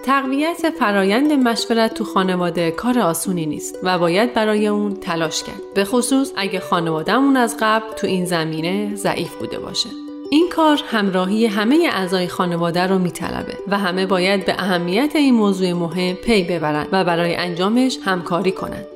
تقویت 0.02 0.70
فرایند 0.70 1.32
مشورت 1.32 1.94
تو 1.94 2.04
خانواده 2.04 2.70
کار 2.70 2.98
آسونی 2.98 3.46
نیست 3.46 3.78
و 3.82 3.98
باید 3.98 4.34
برای 4.34 4.66
اون 4.66 4.94
تلاش 4.94 5.42
کرد. 5.42 5.60
به 5.74 5.84
خصوص 5.84 6.32
اگه 6.36 6.60
خانوادهمون 6.60 7.36
از 7.36 7.56
قبل 7.60 7.94
تو 7.96 8.06
این 8.06 8.24
زمینه 8.24 8.94
ضعیف 8.94 9.34
بوده 9.34 9.58
باشه. 9.58 9.88
این 10.30 10.48
کار 10.48 10.80
همراهی 10.86 11.46
همه 11.46 11.88
اعضای 11.92 12.28
خانواده 12.28 12.86
رو 12.86 12.98
میطلبه 12.98 13.58
و 13.68 13.78
همه 13.78 14.06
باید 14.06 14.44
به 14.44 14.54
اهمیت 14.58 15.16
این 15.16 15.34
موضوع 15.34 15.72
مهم 15.72 16.14
پی 16.14 16.44
ببرند 16.44 16.88
و 16.92 17.04
برای 17.04 17.34
انجامش 17.34 17.98
همکاری 18.04 18.52
کنند 18.52 18.86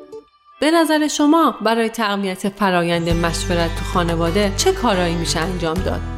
به 0.61 0.71
نظر 0.71 1.09
شما 1.09 1.55
برای 1.63 1.89
تقویت 1.89 2.49
فرایند 2.49 3.09
مشورت 3.09 3.77
تو 3.77 3.85
خانواده 3.85 4.53
چه 4.57 4.73
کارایی 4.73 5.15
میشه 5.15 5.41
انجام 5.41 5.75
داد؟ 5.75 6.16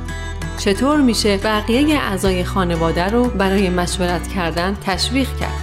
چطور 0.58 1.00
میشه 1.00 1.36
بقیه 1.36 1.96
اعضای 1.96 2.44
خانواده 2.44 3.04
رو 3.04 3.24
برای 3.28 3.70
مشورت 3.70 4.28
کردن 4.28 4.76
تشویق 4.84 5.28
کرد؟ 5.36 5.62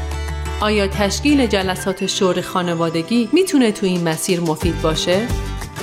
آیا 0.62 0.88
تشکیل 0.88 1.48
جلسات 1.48 2.06
شور 2.06 2.42
خانوادگی 2.42 3.30
می‌تونه 3.34 3.72
تو 3.72 3.86
این 3.86 4.10
مسیر 4.10 4.40
مفید 4.40 4.82
باشه؟ 4.82 5.28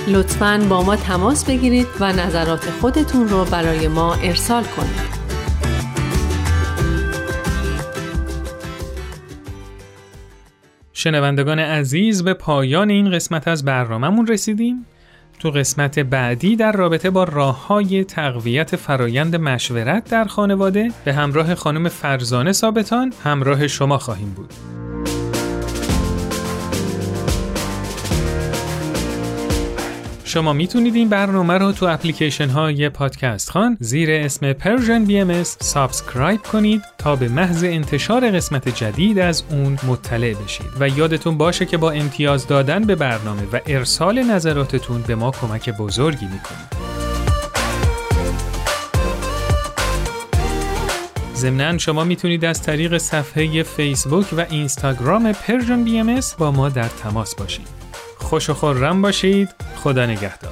لطفاً 0.07 0.65
با 0.69 0.83
ما 0.83 0.95
تماس 0.95 1.45
بگیرید 1.45 1.87
و 1.99 2.13
نظرات 2.13 2.69
خودتون 2.69 3.29
رو 3.29 3.45
برای 3.45 3.87
ما 3.87 4.13
ارسال 4.13 4.63
کنید. 4.63 5.23
شنوندگان 10.93 11.59
عزیز 11.59 12.23
به 12.23 12.33
پایان 12.33 12.89
این 12.89 13.11
قسمت 13.11 13.47
از 13.47 13.65
برنامهمون 13.65 14.27
رسیدیم 14.27 14.85
تو 15.43 15.51
قسمت 15.51 15.99
بعدی 15.99 16.55
در 16.55 16.71
رابطه 16.71 17.09
با 17.09 17.23
راه 17.23 17.67
های 17.67 18.03
تقویت 18.03 18.75
فرایند 18.75 19.35
مشورت 19.35 20.09
در 20.09 20.25
خانواده 20.25 20.91
به 21.05 21.13
همراه 21.13 21.55
خانم 21.55 21.89
فرزانه 21.89 22.51
ثابتان 22.51 23.13
همراه 23.23 23.67
شما 23.67 23.97
خواهیم 23.97 24.29
بود. 24.29 24.53
شما 30.33 30.53
می‌تونید 30.53 30.95
این 30.95 31.09
برنامه 31.09 31.53
رو 31.53 31.71
تو 31.71 31.85
اپلیکیشن 31.85 32.49
های 32.49 32.89
پادکست 32.89 33.49
خوان 33.49 33.77
زیر 33.79 34.11
اسم 34.11 34.53
BMS 35.05 35.43
subscribe 35.43 36.41
کنید 36.41 36.81
تا 36.97 37.15
به 37.15 37.27
محض 37.29 37.63
انتشار 37.63 38.31
قسمت 38.31 38.69
جدید 38.69 39.19
از 39.19 39.43
اون 39.49 39.77
مطلع 39.87 40.33
بشید 40.33 40.65
و 40.79 40.89
یادتون 40.89 41.37
باشه 41.37 41.65
که 41.65 41.77
با 41.77 41.91
امتیاز 41.91 42.47
دادن 42.47 42.83
به 42.83 42.95
برنامه 42.95 43.41
و 43.53 43.59
ارسال 43.67 44.23
نظراتتون 44.23 45.01
به 45.01 45.15
ما 45.15 45.31
کمک 45.31 45.69
بزرگی 45.69 46.25
می‌کنید. 46.25 46.93
ضمناً 51.35 51.77
شما 51.77 52.03
می‌تونید 52.03 52.45
از 52.45 52.61
طریق 52.61 52.97
صفحه 52.97 53.63
فیسبوک 53.63 54.25
و 54.37 54.45
اینستاگرام 54.49 55.31
پرژن 55.31 55.83
بی 55.83 56.03
با 56.37 56.51
ما 56.51 56.69
در 56.69 56.87
تماس 56.87 57.35
باشید. 57.35 57.82
خوش 58.33 58.49
و 58.49 58.53
خورم 58.53 59.01
باشید. 59.01 59.49
خدا 59.75 60.05
نگهدار. 60.05 60.51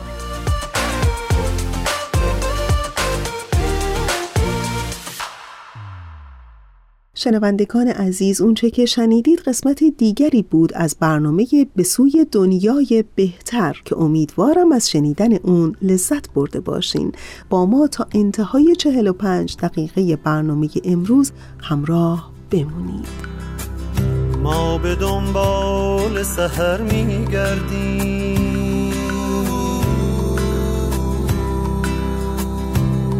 شنوندگان 7.15 7.87
عزیز 7.87 8.41
اونچه 8.41 8.69
که 8.69 8.85
شنیدید 8.85 9.39
قسمت 9.39 9.83
دیگری 9.83 10.41
بود 10.41 10.73
از 10.75 10.97
برنامه 10.99 11.47
به 11.75 11.83
سوی 11.83 12.25
دنیای 12.31 13.03
بهتر 13.15 13.81
که 13.85 13.97
امیدوارم 13.97 14.71
از 14.71 14.89
شنیدن 14.89 15.33
اون 15.33 15.75
لذت 15.81 16.33
برده 16.33 16.59
باشین. 16.59 17.11
با 17.49 17.65
ما 17.65 17.87
تا 17.87 18.07
انتهای 18.15 18.75
45 18.75 19.57
دقیقه 19.57 20.15
برنامه 20.15 20.69
امروز 20.85 21.31
همراه 21.61 22.31
بمونید. 22.51 23.30
ما 24.41 24.77
به 24.77 24.95
دنبال 24.95 26.23
سهر 26.23 26.81
میگردیم. 26.81 28.41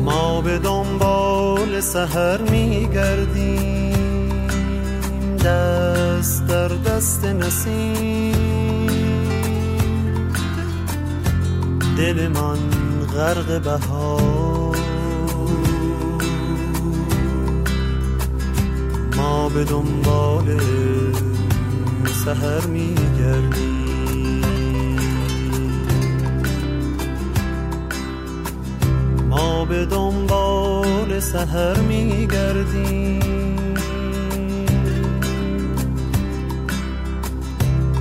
ما 0.05 0.41
به 0.41 0.59
دنبال 0.59 1.79
سهر 1.79 2.41
میگردیم. 2.41 3.97
دست 5.37 6.47
در 6.47 6.67
دست 6.67 7.25
نسیم. 7.25 8.87
دل 11.97 12.27
من 12.27 12.57
غرق 13.15 13.61
بهار. 13.61 14.77
ما 19.17 19.49
به 19.49 19.63
دنبال 19.63 20.59
سهر 22.07 22.65
میگردیم 22.67 23.81
ما 29.31 29.65
به 29.65 29.85
دنبال 29.85 31.19
سهر 31.19 31.79
میگردیم. 31.79 33.21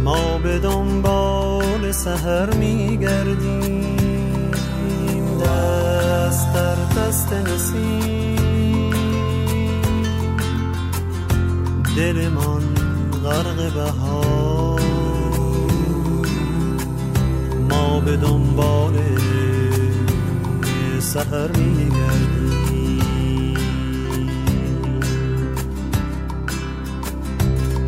ما 0.04 0.38
به 0.38 0.58
دنبال 0.58 1.92
سهر 1.92 2.54
میگردیم. 2.54 3.96
دست 5.40 6.54
در 6.54 6.74
دست 6.74 7.32
نسیم. 7.32 8.40
دل 11.96 12.28
من 12.28 12.79
غرق 13.30 13.72
بهار. 13.74 14.80
ما 17.70 18.00
به 18.00 18.16
دنبال 18.16 18.94
سهر 21.00 21.56
میگردیم. 21.56 22.50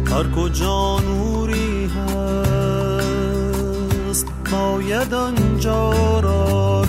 هر 0.07 0.31
کجا 0.37 1.00
نوری 1.00 1.87
هست 1.87 3.07
باید 4.52 5.14
آنجا 5.14 6.20
را 6.20 6.83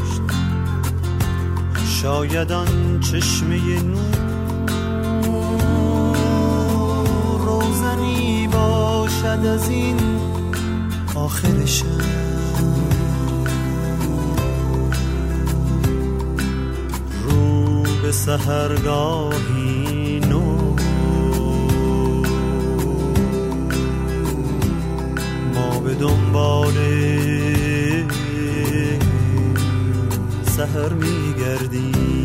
گشت 0.00 0.22
شاید 2.02 2.52
آن 2.52 3.00
چشمه 3.00 3.82
نور 3.82 4.19
باشد 9.10 9.46
از 9.46 9.68
این 9.68 9.96
آخر 11.14 11.64
شب. 11.64 11.86
به 18.02 18.12
سهرگاهی 18.12 19.40
نو. 20.20 20.76
ما 25.54 25.80
به 25.80 25.94
دنبال 25.94 26.74
سهر 30.56 30.92
میگردیم. 30.92 32.19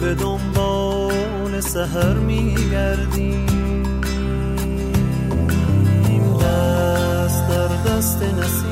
به 0.00 0.14
دنبال 0.14 1.60
سهر 1.60 2.14
میگردیم. 2.14 3.46
دست 6.40 7.48
در 7.48 7.68
دست 7.68 8.22
نسیم. 8.22 8.70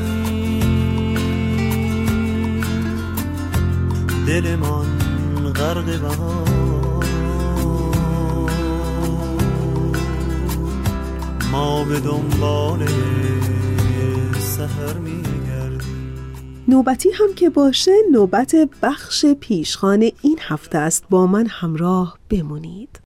دل 4.26 4.56
من 4.56 5.52
غرق 5.52 6.00
بهار. 6.00 7.04
ما 11.52 11.84
به 11.84 12.00
دنبال 12.00 12.86
سهر 14.38 14.94
نوبتی 16.68 17.10
هم 17.10 17.34
که 17.36 17.50
باشه 17.50 17.92
نوبت 18.12 18.54
بخش 18.82 19.26
پیشخان 19.26 20.10
این 20.22 20.38
هفته 20.40 20.78
است. 20.78 21.04
با 21.10 21.26
من 21.26 21.46
همراه 21.46 22.18
بمونید. 22.30 23.00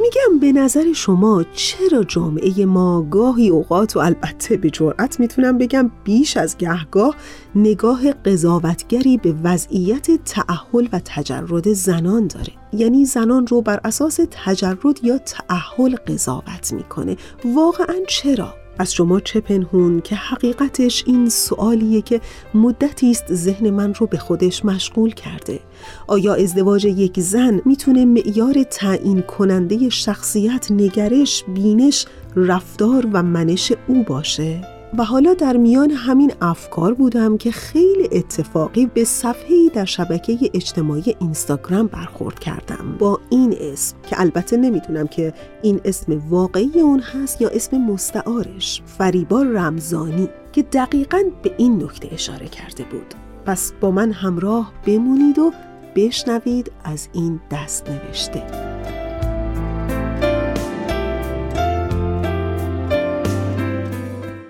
میگم 0.00 0.38
به 0.40 0.52
نظر 0.52 0.92
شما 0.92 1.44
چرا 1.52 2.04
جامعه 2.04 2.66
ما 2.66 3.02
گاهی 3.02 3.48
اوقات 3.48 3.96
و 3.96 3.98
البته 3.98 4.56
به 4.56 4.70
جرأت 4.70 5.20
می‌تونم 5.20 5.58
بگم 5.58 5.90
بیش 6.04 6.36
از 6.36 6.56
گهگاه 6.56 7.16
نگاه 7.54 8.12
قضاوتگری 8.12 9.16
به 9.16 9.34
وضعیت 9.42 10.24
تعهل 10.24 10.88
و 10.92 11.00
تجرد 11.04 11.72
زنان 11.72 12.26
داره. 12.26 12.57
یعنی 12.72 13.04
زنان 13.04 13.46
رو 13.46 13.62
بر 13.62 13.80
اساس 13.84 14.20
تجرد 14.30 15.04
یا 15.04 15.18
تعهل 15.18 15.96
قضاوت 15.96 16.72
می‌کنه. 16.72 17.16
واقعا 17.44 17.96
چرا؟ 18.08 18.54
از 18.78 18.94
شما 18.94 19.20
چه 19.20 19.40
پنهون 19.40 20.00
که 20.00 20.14
حقیقتش 20.14 21.04
این 21.06 21.28
سوالیه 21.28 22.02
که 22.02 22.20
مدتی 22.54 23.10
است 23.10 23.34
ذهن 23.34 23.70
من 23.70 23.94
رو 23.94 24.06
به 24.06 24.18
خودش 24.18 24.64
مشغول 24.64 25.10
کرده. 25.10 25.60
آیا 26.06 26.34
ازدواج 26.34 26.84
یک 26.84 27.20
زن 27.20 27.60
می‌تونه 27.64 28.04
معیار 28.04 28.62
تعیین 28.62 29.22
کننده 29.22 29.88
شخصیت 29.88 30.66
نگرش 30.70 31.44
بینش 31.54 32.06
رفتار 32.36 33.08
و 33.12 33.22
منش 33.22 33.72
او 33.88 34.02
باشه؟ 34.02 34.77
و 34.98 35.04
حالا 35.04 35.34
در 35.34 35.56
میان 35.56 35.90
همین 35.90 36.32
افکار 36.40 36.94
بودم 36.94 37.36
که 37.36 37.50
خیلی 37.50 38.08
اتفاقی 38.12 38.86
به 38.86 39.04
صفحه‌ای 39.04 39.70
در 39.74 39.84
شبکه 39.84 40.50
اجتماعی 40.54 41.16
اینستاگرام 41.20 41.86
برخورد 41.86 42.38
کردم. 42.38 42.96
با 42.98 43.20
این 43.30 43.54
اسم 43.60 43.96
که 44.10 44.20
البته 44.20 44.56
نمی‌دونم 44.56 45.06
که 45.06 45.34
این 45.62 45.80
اسم 45.84 46.22
واقعی 46.28 46.80
اون 46.80 47.00
هست 47.00 47.40
یا 47.40 47.48
اسم 47.48 47.78
مستعارش 47.78 48.82
فریبا 48.86 49.42
رمزانی 49.42 50.28
که 50.52 50.62
دقیقا 50.62 51.22
به 51.42 51.54
این 51.56 51.82
نکته 51.82 52.08
اشاره 52.12 52.48
کرده 52.48 52.84
بود. 52.84 53.14
پس 53.46 53.72
با 53.80 53.90
من 53.90 54.12
همراه 54.12 54.72
بمونید 54.86 55.38
و 55.38 55.52
بشنوید 55.96 56.72
از 56.84 57.08
این 57.12 57.40
دست 57.50 57.90
نوشته 57.90 58.77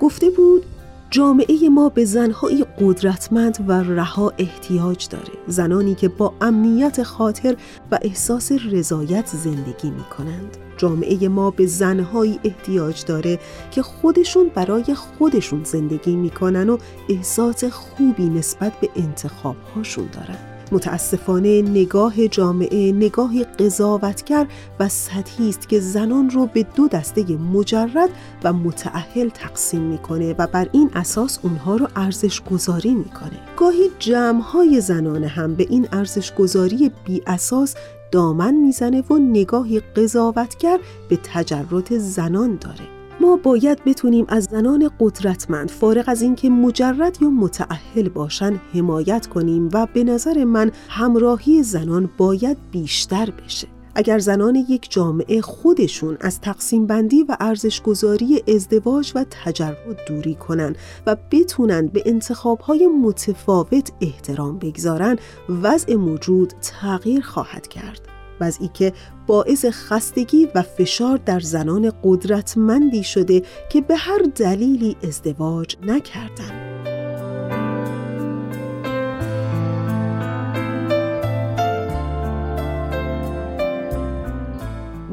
گفته 0.01 0.31
بود 0.31 0.65
جامعه 1.11 1.69
ما 1.69 1.89
به 1.89 2.05
زنهای 2.05 2.67
قدرتمند 2.81 3.65
و 3.69 3.73
رها 3.73 4.33
احتیاج 4.39 5.09
داره. 5.09 5.33
زنانی 5.47 5.95
که 5.95 6.09
با 6.09 6.35
امنیت 6.41 7.03
خاطر 7.03 7.57
و 7.91 7.99
احساس 8.03 8.53
رضایت 8.53 9.27
زندگی 9.27 9.91
می 9.91 10.05
کنند 10.05 10.57
جامعه 10.77 11.29
ما 11.29 11.51
به 11.51 11.67
زنهایی 11.67 12.41
احتیاج 12.45 13.05
داره 13.05 13.39
که 13.71 13.83
خودشون 13.83 14.51
برای 14.55 14.95
خودشون 14.95 15.65
زندگی 15.65 16.17
می‌کنن 16.17 16.69
و 16.69 16.79
احساس 17.09 17.65
خوبی 17.65 18.29
نسبت 18.29 18.73
به 18.81 18.89
انتخابهاشون 18.97 20.09
دارن. 20.13 20.58
متاسفانه 20.73 21.63
نگاه 21.63 22.29
جامعه 22.29 22.93
نگاهی 22.93 23.45
قضاوتگر 23.45 24.47
و 24.81 24.89
سطحی 24.89 25.49
است 25.49 25.69
که 25.69 25.81
زنان 25.81 26.31
رو 26.31 26.47
به 26.47 26.63
دو 26.63 26.89
دسته 26.89 27.37
مجرد 27.37 28.11
و 28.45 28.53
متعهل 28.53 29.29
تقسیم 29.29 29.81
می‌کنه 29.81 30.35
و 30.39 30.47
بر 30.47 30.69
این 30.73 30.91
اساس 30.95 31.39
اونها 31.43 31.77
رو 31.77 31.89
ارزش 31.97 32.41
گذاری 32.41 32.95
می‌کنه. 32.95 33.41
گاهی 33.57 33.91
جمعهای 33.99 34.81
زنانه 34.81 35.27
هم 35.27 35.55
به 35.55 35.67
این 35.71 35.89
ارزش 35.93 36.35
گذاری 36.35 36.91
بی 37.05 37.23
اساس 37.27 37.75
دامن 38.11 38.55
می‌زنه 38.55 39.03
و 39.11 39.19
نگاهی 39.19 39.81
قضاوتگر 39.81 40.79
به 41.09 41.19
تجرد 41.23 41.99
زنان 41.99 42.59
داره. 42.61 42.98
ما 43.21 43.37
باید 43.37 43.85
بتونیم 43.85 44.25
از 44.29 44.45
زنان 44.45 44.91
قدرتمند 45.01 45.71
فارغ 45.71 46.05
از 46.07 46.23
اینکه 46.23 46.51
مجرد 46.51 47.23
یا 47.23 47.31
متعهل 47.31 48.09
باشن 48.09 48.61
حمایت 48.75 49.27
کنیم 49.27 49.69
و 49.73 49.87
به 49.95 50.05
نظر 50.05 50.45
من 50.45 50.73
همراهی 50.89 51.63
زنان 51.63 52.11
باید 52.19 52.57
بیشتر 52.71 53.31
بشه. 53.31 53.69
اگر 53.95 54.19
زنان 54.19 54.55
یک 54.55 54.91
جامعه 54.91 55.41
خودشون 55.41 56.17
از 56.21 56.41
تقسیم 56.41 56.87
بندی 56.87 57.23
و 57.23 57.37
ارزشگذاری 57.41 58.43
ازدواج 58.49 59.13
و 59.15 59.25
تجرد 59.45 59.77
دوری 60.09 60.35
کنن 60.35 60.77
و 61.07 61.17
بتونن 61.31 61.87
به 61.87 62.03
انتخابهای 62.07 62.87
متفاوت 62.87 63.93
احترام 64.01 64.59
بگذارن 64.59 65.19
وضع 65.63 65.95
موجود 65.95 66.53
تغییر 66.63 67.21
خواهد 67.21 67.67
کرد. 67.67 68.08
وضعی 68.41 68.69
که 68.75 68.93
باعث 69.27 69.67
خستگی 69.71 70.49
و 70.55 70.63
فشار 70.63 71.21
در 71.27 71.41
زنان 71.41 71.93
قدرتمندی 72.05 73.05
شده 73.05 73.43
که 73.69 73.81
به 73.81 73.97
هر 73.97 74.23
دلیلی 74.37 74.97
ازدواج 75.03 75.77
نکردند. 75.83 76.69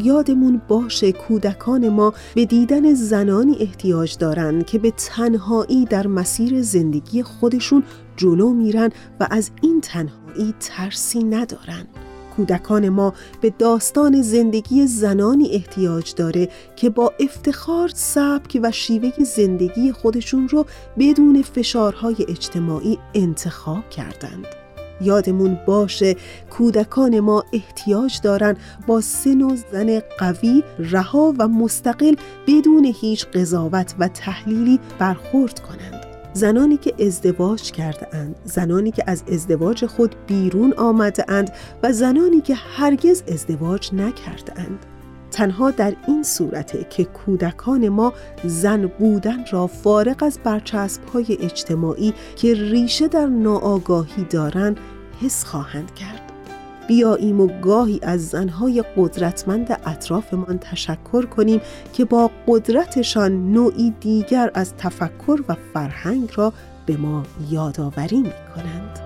یادمون 0.06 0.62
باشه 0.68 1.12
کودکان 1.12 1.90
ما 1.90 2.14
به 2.36 2.46
دیدن 2.46 2.94
زنانی 2.94 3.58
احتیاج 3.60 4.18
دارند 4.18 4.66
که 4.66 4.80
به 4.80 4.92
تنهایی 4.92 5.86
در 5.86 6.08
مسیر 6.08 6.62
زندگی 6.62 7.24
خودشون 7.24 7.84
جلو 8.18 8.50
میرن 8.50 8.90
و 9.20 9.28
از 9.32 9.52
این 9.62 9.82
تنهایی 9.82 10.54
ترسی 10.60 11.24
ندارن 11.24 11.88
کودکان 12.36 12.90
ما 12.90 13.14
به 13.42 13.50
داستان 13.50 14.22
زندگی 14.22 14.88
زنانی 14.88 15.50
احتیاج 15.52 16.14
داره 16.14 16.50
که 16.76 16.90
با 16.90 17.14
افتخار 17.20 17.92
سبک 17.94 18.60
و 18.64 18.72
شیوه 18.72 19.24
زندگی 19.24 19.92
خودشون 19.92 20.48
رو 20.48 20.66
بدون 21.00 21.42
فشارهای 21.42 22.16
اجتماعی 22.30 22.98
انتخاب 23.14 23.90
کردند. 23.90 24.48
یادمون 25.02 25.60
باشه 25.68 26.16
کودکان 26.50 27.20
ما 27.20 27.44
احتیاج 27.54 28.22
دارن 28.22 28.58
با 28.88 29.02
سن 29.02 29.42
و 29.42 29.56
زن 29.72 30.00
قوی 30.20 30.64
رها 30.80 31.34
و 31.40 31.48
مستقل 31.48 32.16
بدون 32.48 32.94
هیچ 33.02 33.26
قضاوت 33.26 33.96
و 34.00 34.08
تحلیلی 34.08 34.80
برخورد 35.00 35.60
کنند 35.60 36.05
زنانی 36.36 36.78
که 36.78 36.94
ازدواج 37.06 37.72
کرده 37.72 38.16
اند، 38.16 38.36
زنانی 38.44 38.92
که 38.92 39.04
از 39.08 39.24
ازدواج 39.32 39.86
خود 39.86 40.16
بیرون 40.28 40.74
آمده 40.78 41.26
اند 41.28 41.52
و 41.84 41.94
زنانی 41.94 42.42
که 42.42 42.56
هرگز 42.56 43.24
ازدواج 43.28 43.94
نکرده 43.94 44.60
اند. 44.60 44.86
تنها 45.32 45.72
در 45.72 45.96
این 46.08 46.24
صورته 46.24 46.88
که 46.90 47.04
کودکان 47.04 47.90
ما 47.90 48.14
زن 48.44 48.86
بودن 48.86 49.46
را 49.52 49.68
فارغ 49.68 50.24
از 50.24 50.40
برچسب 50.44 51.06
های 51.14 51.38
اجتماعی 51.42 52.14
که 52.36 52.54
ریشه 52.54 53.08
در 53.08 53.26
ناآگاهی 53.26 54.24
دارند 54.24 54.80
حس 55.22 55.44
خواهند 55.44 55.94
کرد. 55.94 56.25
بیاییم 56.88 57.42
و 57.42 57.48
گاهی 57.62 58.00
از 58.04 58.28
زنهای 58.28 58.84
قدرتمند 58.98 59.80
اطرافمان 59.86 60.58
تشکر 60.58 61.26
کنیم 61.26 61.62
که 61.94 62.06
با 62.06 62.32
قدرتشان 62.48 63.52
نوعی 63.52 63.94
دیگر 64.00 64.52
از 64.54 64.74
تفکر 64.78 65.40
و 65.50 65.56
فرهنگ 65.74 66.30
را 66.36 66.54
به 66.86 66.98
ما 66.98 67.24
یادآوری 67.50 68.22
می 68.22 68.34
کنند. 68.56 69.05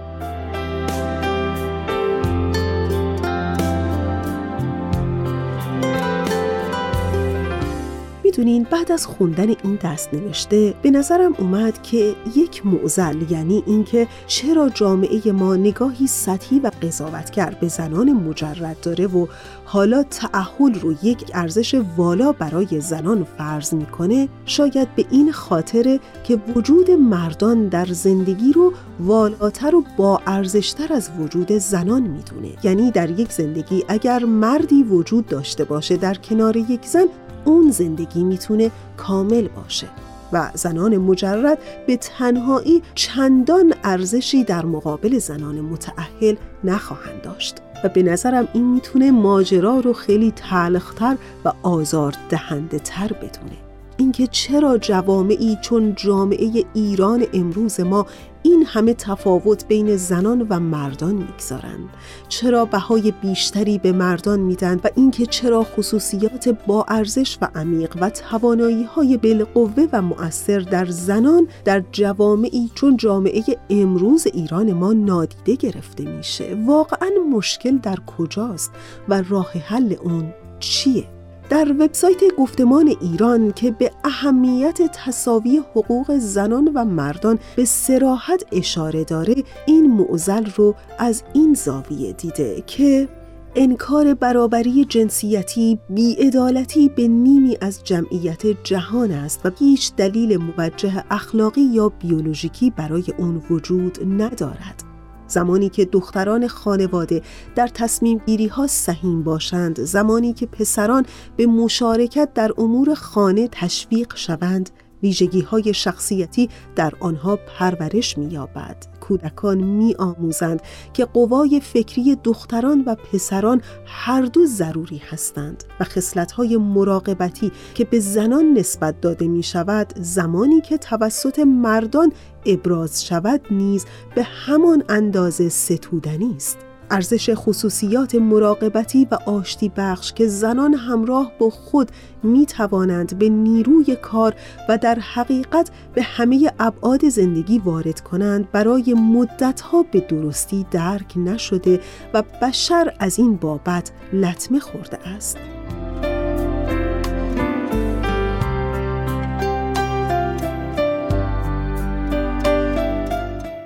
می‌دونین 8.30 8.68
بعد 8.72 8.92
از 8.92 9.08
خوندن 9.08 9.50
این 9.50 9.80
دست 9.84 10.14
نوشته 10.14 10.74
به 10.82 10.92
نظرم 10.92 11.34
اومد 11.38 11.84
که 11.84 12.16
یک 12.36 12.66
معزل 12.66 13.32
یعنی 13.32 13.64
اینکه 13.66 14.08
چرا 14.28 14.70
جامعه 14.70 15.32
ما 15.32 15.56
نگاهی 15.56 16.08
سطحی 16.08 16.60
و 16.60 16.72
قضاوتگر 16.82 17.58
به 17.62 17.68
زنان 17.68 18.14
مجرد 18.14 18.78
داره 18.82 19.08
و 19.08 19.28
حالا 19.66 20.04
تعهل 20.04 20.74
رو 20.74 20.94
یک 21.04 21.32
ارزش 21.34 21.82
والا 21.98 22.32
برای 22.32 22.82
زنان 22.82 23.24
فرض 23.38 23.74
می‌کنه 23.74 24.30
شاید 24.46 24.96
به 24.96 25.06
این 25.12 25.32
خاطره 25.32 26.00
که 26.24 26.40
وجود 26.56 26.92
مردان 26.92 27.68
در 27.68 27.86
زندگی 27.86 28.54
رو 28.54 28.74
والاتر 29.00 29.76
و 29.76 29.84
با 29.98 30.22
ارزشتر 30.28 30.94
از 30.94 31.10
وجود 31.20 31.52
زنان 31.52 32.02
می‌دونه. 32.02 32.50
یعنی 32.64 32.92
در 32.92 33.10
یک 33.10 33.32
زندگی 33.32 33.84
اگر 33.88 34.26
مردی 34.26 34.84
وجود 34.84 35.26
داشته 35.26 35.64
باشه 35.64 35.98
در 35.98 36.14
کنار 36.14 36.58
یک 36.58 36.86
زن 36.86 37.06
اون 37.46 37.72
زندگی 37.72 38.24
می‌تونه 38.24 38.72
کامل 38.98 39.48
باشه 39.48 39.88
و 40.34 40.50
زنان 40.54 40.98
مجرد 40.98 41.58
به 41.88 41.98
تنهایی 41.98 42.82
چندان 42.96 43.74
ارزشی 43.84 44.44
در 44.44 44.66
مقابل 44.66 45.18
زنان 45.18 45.62
متعهل 45.62 46.36
نخواهند 46.64 47.22
داشت 47.22 47.56
و 47.84 47.90
به 47.90 48.04
نظرم 48.04 48.48
این 48.54 48.74
می‌تونه 48.74 49.12
ماجرا 49.12 49.80
رو 49.80 49.94
خیلی 49.94 50.32
تلختر 50.32 51.18
و 51.46 51.54
آزار 51.64 52.16
دهنده 52.30 52.80
تر 52.80 53.08
بدونه. 53.08 53.69
اینکه 54.00 54.28
چرا 54.28 54.78
جوامعی 54.78 55.58
چون 55.62 55.96
جامعه 55.96 56.66
ایران 56.74 57.26
امروز 57.34 57.80
ما 57.80 58.06
این 58.44 58.66
همه 58.68 58.94
تفاوت 58.94 59.68
بین 59.68 59.96
زنان 59.96 60.48
و 60.50 60.60
مردان 60.60 61.16
می‌گذارند 61.16 61.90
چرا 62.28 62.66
بهای 62.66 63.14
بیشتری 63.22 63.78
به 63.78 63.92
مردان 63.92 64.40
میدن 64.40 64.80
و 64.84 64.90
اینکه 64.96 65.26
چرا 65.26 65.64
خصوصیات 65.64 66.50
با 66.68 66.86
ارزش 66.88 67.38
و 67.42 67.48
عمیق 67.56 67.98
و 68.02 68.10
توانایی 68.10 68.84
های 68.84 69.18
بالقوه 69.18 69.88
و 69.94 70.02
مؤثر 70.02 70.60
در 70.60 70.86
زنان 70.86 71.48
در 71.66 71.84
جوامعی 71.92 72.72
چون 72.76 72.98
جامعه 72.98 73.44
امروز 73.70 74.28
ایران 74.28 74.74
ما 74.74 74.94
نادیده 74.94 75.56
گرفته 75.56 76.04
میشه؟ 76.04 76.58
واقعا 76.66 77.10
مشکل 77.32 77.78
در 77.78 77.98
کجاست 78.18 78.72
و 79.10 79.24
راه 79.30 79.52
حل 79.52 79.96
اون 80.04 80.34
چیه؟ 80.60 81.19
در 81.50 81.76
وبسایت 81.80 82.36
گفتمان 82.38 82.96
ایران 83.02 83.52
که 83.52 83.72
به 83.72 83.92
اهمیت 84.04 84.82
تصاوی 84.94 85.58
حقوق 85.58 86.18
زنان 86.18 86.72
و 86.74 86.86
مردان 86.86 87.40
به 87.56 87.66
سراحت 87.66 88.44
اشاره 88.52 89.04
داره 89.04 89.36
این 89.66 89.92
معزل 89.92 90.46
رو 90.56 90.76
از 90.98 91.24
این 91.34 91.54
زاویه 91.54 92.14
دیده 92.14 92.64
که 92.68 93.10
انکار 93.56 94.14
برابری 94.14 94.86
جنسیتی 94.86 95.80
بیعدالتی 95.90 96.90
به 96.90 97.08
نیمی 97.08 97.58
از 97.62 97.84
جمعیت 97.84 98.64
جهان 98.64 99.12
است 99.12 99.46
و 99.46 99.52
هیچ 99.60 99.96
دلیل 99.96 100.38
موجه 100.38 101.04
اخلاقی 101.12 101.62
یا 101.62 101.90
بیولوژیکی 101.90 102.70
برای 102.70 103.04
اون 103.18 103.42
وجود 103.50 103.98
ندارد. 104.22 104.89
زمانی 105.30 105.70
که 105.70 105.86
دختران 105.86 106.48
خانواده 106.48 107.22
در 107.56 107.68
تصمیم 107.68 108.22
گیری 108.26 108.48
ها 108.48 108.68
سهیم 108.68 109.24
باشند 109.24 109.80
زمانی 109.84 110.34
که 110.34 110.46
پسران 110.46 111.06
به 111.38 111.46
مشارکت 111.46 112.34
در 112.34 112.52
امور 112.58 112.94
خانه 112.94 113.50
تشویق 113.52 114.16
شوند 114.16 114.70
ویژگی 115.04 115.42
های 115.42 115.74
شخصیتی 115.74 116.50
در 116.76 116.94
آنها 117.00 117.36
پرورش 117.36 118.18
می‌یابد. 118.18 118.99
کودکان 119.10 119.58
می 119.58 119.96
آموزند 120.00 120.62
که 120.94 121.06
قوای 121.06 121.60
فکری 121.60 122.16
دختران 122.16 122.84
و 122.86 122.96
پسران 122.96 123.62
هر 123.86 124.22
دو 124.22 124.46
ضروری 124.46 125.02
هستند 125.10 125.64
و 125.80 125.84
خصلت 125.84 126.32
های 126.32 126.58
مراقبتی 126.58 127.52
که 127.74 127.86
به 127.86 128.00
زنان 128.00 128.54
نسبت 128.54 129.02
داده 129.02 129.28
می 129.28 129.44
شود 129.44 129.94
زمانی 129.96 130.62
که 130.62 130.78
توسط 130.78 131.40
مردان 131.40 132.12
ابراز 132.46 133.06
شود 133.06 133.42
نیز 133.52 133.86
به 134.16 134.24
همان 134.24 134.84
اندازه 134.90 135.50
ستودنی 135.50 136.34
است. 136.36 136.69
ارزش 136.92 137.30
خصوصیات 137.36 138.16
مراقبتی 138.16 139.08
و 139.12 139.18
آشتی 139.26 139.72
بخش 139.76 140.14
که 140.14 140.28
زنان 140.28 140.74
همراه 140.74 141.32
با 141.40 141.50
خود 141.50 141.92
می 142.24 142.46
توانند 142.46 143.20
به 143.20 143.30
نیروی 143.30 143.96
کار 143.96 144.36
و 144.70 144.78
در 144.78 145.00
حقیقت 145.00 145.72
به 145.94 146.02
همه 146.02 146.52
ابعاد 146.60 147.10
زندگی 147.10 147.60
وارد 147.60 148.00
کنند 148.00 148.52
برای 148.52 148.94
مدتها 148.94 149.86
به 149.92 150.00
درستی 150.00 150.66
درک 150.72 151.14
نشده 151.18 151.80
و 152.14 152.24
بشر 152.42 152.94
از 153.00 153.20
این 153.20 153.36
بابت 153.36 153.92
لطمه 154.14 154.60
خورده 154.60 155.08
است. 155.08 155.38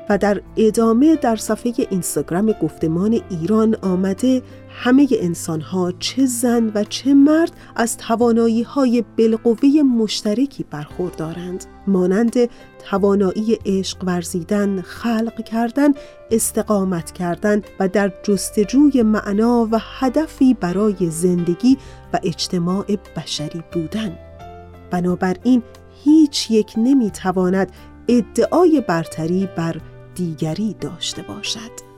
و 0.10 0.18
در 0.18 0.42
ادامه 0.58 1.16
در 1.16 1.36
صفحه 1.36 1.74
اینستاگرام 1.90 2.52
گفتمان 2.52 3.22
ایران 3.30 3.76
آمده 3.82 4.42
همه 4.70 5.08
انسان 5.12 5.62
ها 5.62 5.92
چه 6.00 6.26
زن 6.26 6.72
و 6.76 6.84
چه 6.84 7.14
مرد 7.14 7.52
از 7.76 7.98
توانایی 7.98 8.64
های 8.64 9.04
بالقوه 9.18 9.70
مشترکی 9.82 10.66
برخوردارند. 10.72 11.66
مانند 11.88 12.34
توانایی 12.90 13.60
عشق 13.66 14.04
ورزیدن، 14.04 14.82
خلق 14.82 15.44
کردن، 15.44 15.94
استقامت 16.32 17.12
کردن 17.12 17.62
و 17.80 17.88
در 17.88 18.12
جستجوی 18.24 19.02
معنا 19.02 19.68
و 19.72 19.80
هدفی 20.00 20.54
برای 20.54 21.10
زندگی 21.10 21.78
و 22.14 22.20
اجتماع 22.24 22.86
بشری 23.18 23.64
بودن. 23.74 24.18
بنابراین 24.92 25.64
هیچ 26.04 26.52
یک 26.52 26.74
نمی‌تواند 26.78 27.72
ادعای 28.08 28.82
برتری 28.88 29.50
بر 29.58 29.82
دیگری 30.16 30.76
داشته 30.82 31.22
باشد. 31.22 31.94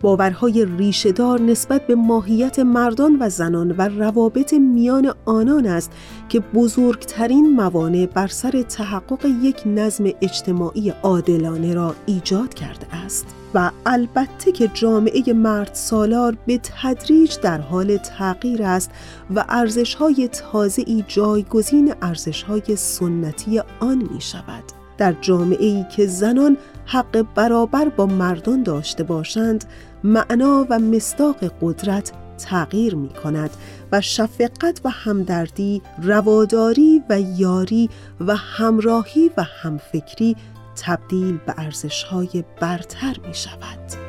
باورهای 0.00 0.66
ریشهدار 0.78 1.40
نسبت 1.40 1.86
به 1.86 1.94
ماهیت 1.94 2.58
مردان 2.58 3.16
و 3.20 3.28
زنان 3.28 3.70
و 3.70 3.88
روابط 3.88 4.54
میان 4.54 5.14
آنان 5.24 5.66
است 5.66 5.92
که 6.28 6.40
بزرگترین 6.40 7.52
موانع 7.52 8.06
بر 8.06 8.26
سر 8.26 8.62
تحقق 8.62 9.26
یک 9.42 9.62
نظم 9.66 10.04
اجتماعی 10.20 10.90
عادلانه 11.02 11.74
را 11.74 11.94
ایجاد 12.06 12.54
کرده 12.54 12.94
است 12.94 13.26
و 13.54 13.70
البته 13.86 14.52
که 14.52 14.70
جامعه 14.74 15.32
مرد 15.32 15.70
سالار 15.72 16.36
به 16.46 16.60
تدریج 16.62 17.36
در 17.42 17.60
حال 17.60 17.96
تغییر 17.96 18.62
است 18.62 18.90
و 19.34 19.44
ارزشهای 19.48 20.28
تازه‌ای 20.28 21.04
جایگزین 21.08 21.94
ارزشهای 22.02 22.76
سنتی 22.76 23.60
آن 23.80 24.08
می 24.14 24.20
شود. 24.20 24.64
در 24.98 25.12
جامعه 25.12 25.66
ای 25.66 25.84
که 25.96 26.06
زنان 26.06 26.56
حق 26.86 27.26
برابر 27.34 27.88
با 27.88 28.06
مردان 28.06 28.62
داشته 28.62 29.04
باشند 29.04 29.64
معنا 30.04 30.66
و 30.70 30.78
مصداق 30.78 31.52
قدرت 31.60 32.12
تغییر 32.38 32.94
می 32.94 33.08
کند 33.08 33.50
و 33.92 34.00
شفقت 34.00 34.80
و 34.84 34.88
همدردی، 34.88 35.82
رواداری 36.02 37.02
و 37.08 37.20
یاری 37.20 37.90
و 38.20 38.36
همراهی 38.36 39.30
و 39.36 39.42
همفکری 39.42 40.36
تبدیل 40.84 41.38
به 41.46 41.54
ارزشهای 41.56 42.44
برتر 42.60 43.16
می 43.26 43.34
شود. 43.34 44.05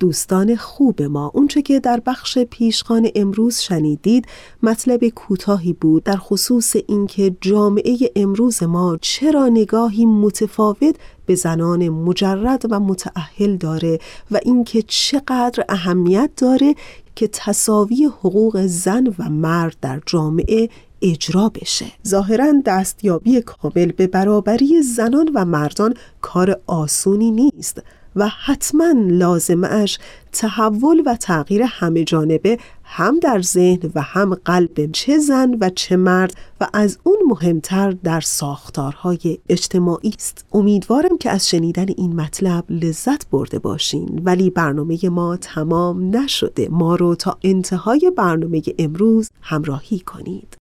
دوستان 0.00 0.56
خوب 0.56 1.02
ما. 1.02 1.30
اونچه 1.34 1.62
که 1.62 1.80
در 1.80 2.02
بخش 2.06 2.38
پیشخان 2.38 3.08
امروز 3.14 3.58
شنیدید 3.58 4.26
مطلب 4.62 5.08
کوتاهی 5.08 5.72
بود 5.72 6.04
در 6.04 6.16
خصوص 6.16 6.76
اینکه 6.88 7.36
جامعه 7.40 7.96
امروز 8.16 8.62
ما 8.62 8.98
چرا 9.00 9.48
نگاهی 9.48 10.06
متفاوت 10.06 10.96
به 11.26 11.34
زنان 11.34 11.88
مجرد 11.88 12.62
و 12.70 12.80
متعهل 12.80 13.56
داره 13.56 13.98
و 14.30 14.40
اینکه 14.44 14.82
چقدر 14.82 15.64
اهمیت 15.68 16.30
داره 16.36 16.74
که 17.16 17.28
تصاوی 17.32 18.04
حقوق 18.04 18.66
زن 18.66 19.14
و 19.18 19.28
مرد 19.28 19.76
در 19.80 20.00
جامعه 20.06 20.68
اجرا 21.02 21.48
بشه. 21.48 21.86
ظاهرا 22.08 22.52
دستیابی 22.66 23.40
کامل 23.40 23.92
به 23.92 24.06
برابری 24.06 24.82
زنان 24.82 25.30
و 25.34 25.44
مردان 25.44 25.94
کار 26.20 26.60
آسونی 26.66 27.30
نیست. 27.30 27.82
و 28.16 28.28
حتما 28.28 28.94
لازمش 28.96 29.98
تحول 30.32 31.02
و 31.06 31.16
تغییر 31.16 31.62
همه 31.66 32.04
جانبه 32.04 32.58
هم 32.84 33.18
در 33.18 33.42
ذهن 33.42 33.90
و 33.94 34.02
هم 34.02 34.34
قلب 34.34 34.92
چه 34.92 35.18
زن 35.18 35.56
و 35.60 35.70
چه 35.70 35.96
مرد 35.96 36.34
و 36.60 36.66
از 36.72 36.98
اون 37.02 37.18
مهمتر 37.26 37.90
در 37.90 38.20
ساختارهای 38.20 39.38
اجتماعی 39.48 40.14
است. 40.16 40.44
امیدوارم 40.52 41.18
که 41.18 41.30
از 41.30 41.48
شنیدن 41.48 41.86
این 41.96 42.20
مطلب 42.20 42.64
لذت 42.70 43.30
برده 43.30 43.58
باشین. 43.58 44.22
ولی 44.24 44.50
برنامه 44.50 45.08
ما 45.08 45.36
تمام 45.36 46.16
نشده. 46.16 46.68
ما 46.68 46.94
رو 46.94 47.14
تا 47.14 47.38
انتهای 47.42 48.12
برنامه 48.16 48.62
امروز 48.78 49.30
همراهی 49.42 49.98
کنید. 49.98 50.56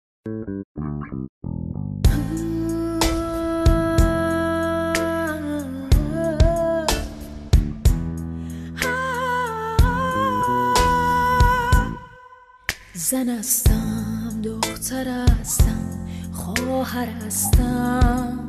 زن 12.97 13.29
هستم 13.29 14.41
دختر 14.43 15.07
هستم 15.41 16.07
خواهر 16.31 17.07
هستم 17.07 18.47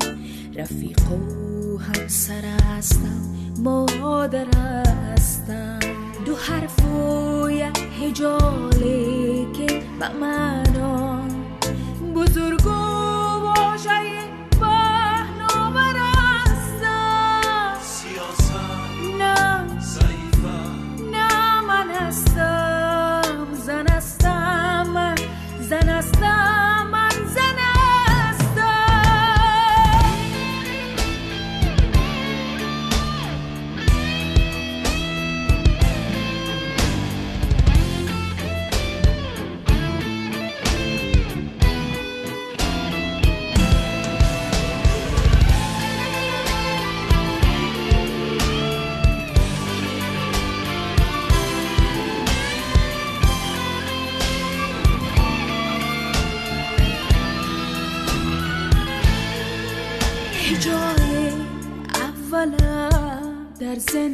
رفیق 0.57 1.12
و 1.12 1.78
همسر 1.78 2.44
هستم 2.44 3.22
مادر 3.59 4.47
هستم. 4.57 5.78
دو 6.26 6.36
حرف 6.36 6.84
و 6.84 7.51
یک 7.51 7.78
هجاله 8.03 9.53
که 9.53 9.82
به 10.01 10.09
معنا 10.20 11.20
بزرگ 12.14 12.66
و 12.66 12.70
واژه 12.70 13.90
پهناور 14.61 15.97
هستم. 16.16 17.76
سیاست 17.82 18.53
نه 19.18 19.66
ضعیفم 19.80 20.76
نه 21.11 21.61
من 21.61 21.90
هستم 21.90 23.47
زن 23.66 23.86
هستم. 23.88 24.36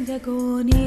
در 0.03 0.13
زندگانی 0.13 0.82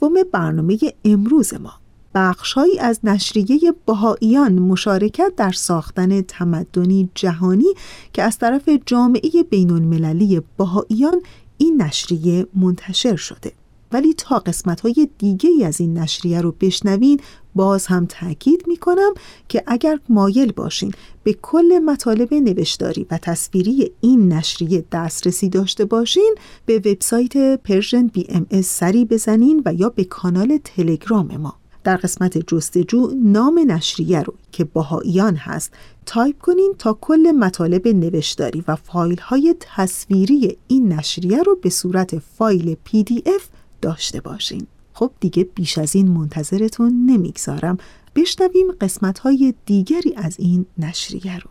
سوم 0.00 0.14
برنامه 0.32 0.78
امروز 1.04 1.54
ما. 1.54 1.72
بخشهایی 2.14 2.78
از 2.78 3.00
نشریه 3.04 3.74
بهاییان 3.86 4.58
مشارکت 4.58 5.32
در 5.36 5.52
ساختن 5.52 6.20
تمدنی 6.20 7.10
جهانی 7.14 7.74
که 8.12 8.22
از 8.22 8.38
طرف 8.38 8.68
جامعه 8.86 9.42
بین 9.50 9.70
المللی 9.70 10.42
بهاییان 10.58 11.22
این 11.58 11.82
نشریه 11.82 12.46
منتشر 12.54 13.16
شده. 13.16 13.52
ولی 13.92 14.14
تا 14.14 14.38
قسمت 14.38 14.80
های 14.80 15.08
دیگه 15.18 15.66
از 15.66 15.80
این 15.80 15.98
نشریه 15.98 16.40
رو 16.40 16.54
بشنوین 16.60 17.20
باز 17.58 17.86
هم 17.86 18.06
تاکید 18.06 18.64
می 18.66 18.76
کنم 18.76 19.14
که 19.48 19.62
اگر 19.66 19.98
مایل 20.08 20.52
باشین 20.52 20.92
به 21.22 21.32
کل 21.42 21.78
مطالب 21.78 22.34
نوشتاری 22.34 23.06
و 23.10 23.18
تصویری 23.18 23.92
این 24.00 24.32
نشریه 24.32 24.84
دسترسی 24.92 25.48
داشته 25.48 25.84
باشین 25.84 26.34
به 26.66 26.76
وبسایت 26.76 27.62
Persian 27.62 28.06
BMS 28.06 28.66
سری 28.66 29.04
بزنین 29.04 29.62
و 29.64 29.74
یا 29.74 29.88
به 29.88 30.04
کانال 30.04 30.58
تلگرام 30.64 31.36
ما. 31.36 31.54
در 31.84 31.96
قسمت 31.96 32.38
جستجو 32.38 33.12
نام 33.22 33.58
نشریه 33.66 34.22
رو 34.22 34.34
که 34.52 34.64
بهاییان 34.64 35.36
هست 35.36 35.72
تایپ 36.06 36.38
کنین 36.38 36.74
تا 36.78 36.98
کل 37.00 37.32
مطالب 37.38 37.88
نوشتاری 37.88 38.64
و 38.68 38.76
فایل 38.76 39.20
های 39.20 39.54
تصویری 39.60 40.58
این 40.68 40.92
نشریه 40.92 41.42
رو 41.42 41.56
به 41.62 41.70
صورت 41.70 42.18
فایل 42.18 42.76
PDF 42.84 43.48
داشته 43.82 44.20
باشین. 44.20 44.66
خب 44.98 45.10
دیگه 45.20 45.44
بیش 45.44 45.78
از 45.78 45.96
این 45.96 46.08
منتظرتون 46.08 47.06
نمی‌گذارم 47.06 47.78
بشنویم 48.16 48.66
قسمت 48.80 49.18
های 49.18 49.54
دیگری 49.66 50.14
از 50.16 50.36
این 50.38 50.66
نشریه 50.78 51.38
رو 51.38 51.50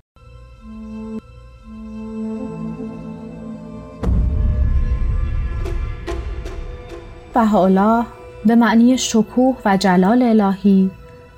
بهاءالله 7.34 8.06
به 8.46 8.56
معنی 8.56 8.98
شکوه 8.98 9.58
و 9.66 9.78
جلال 9.78 10.24
الهی 10.24 10.92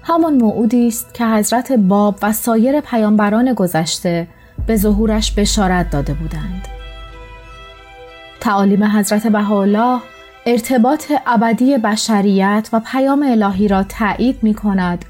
همان 0.03 0.33
موعودی 0.33 0.87
است 0.87 1.13
که 1.13 1.25
حضرت 1.25 1.71
باب 1.71 2.15
و 2.21 2.33
سایر 2.33 2.81
پیامبران 2.81 3.53
گذشته 3.53 4.27
به 4.67 4.75
ظهورش 4.75 5.31
بشارت 5.31 5.89
داده 5.89 6.13
بودند. 6.13 6.67
تعالیم 8.39 8.83
حضرت 8.83 9.27
بهاءالله 9.27 9.99
ارتباط 10.49 11.11
ابدی 11.27 11.77
بشریت 11.77 12.69
و 12.73 12.81
پیام 12.91 13.23
الهی 13.23 13.67
را 13.67 13.83
تایید 13.83 14.39
می 14.41 14.53
کند 14.53 15.05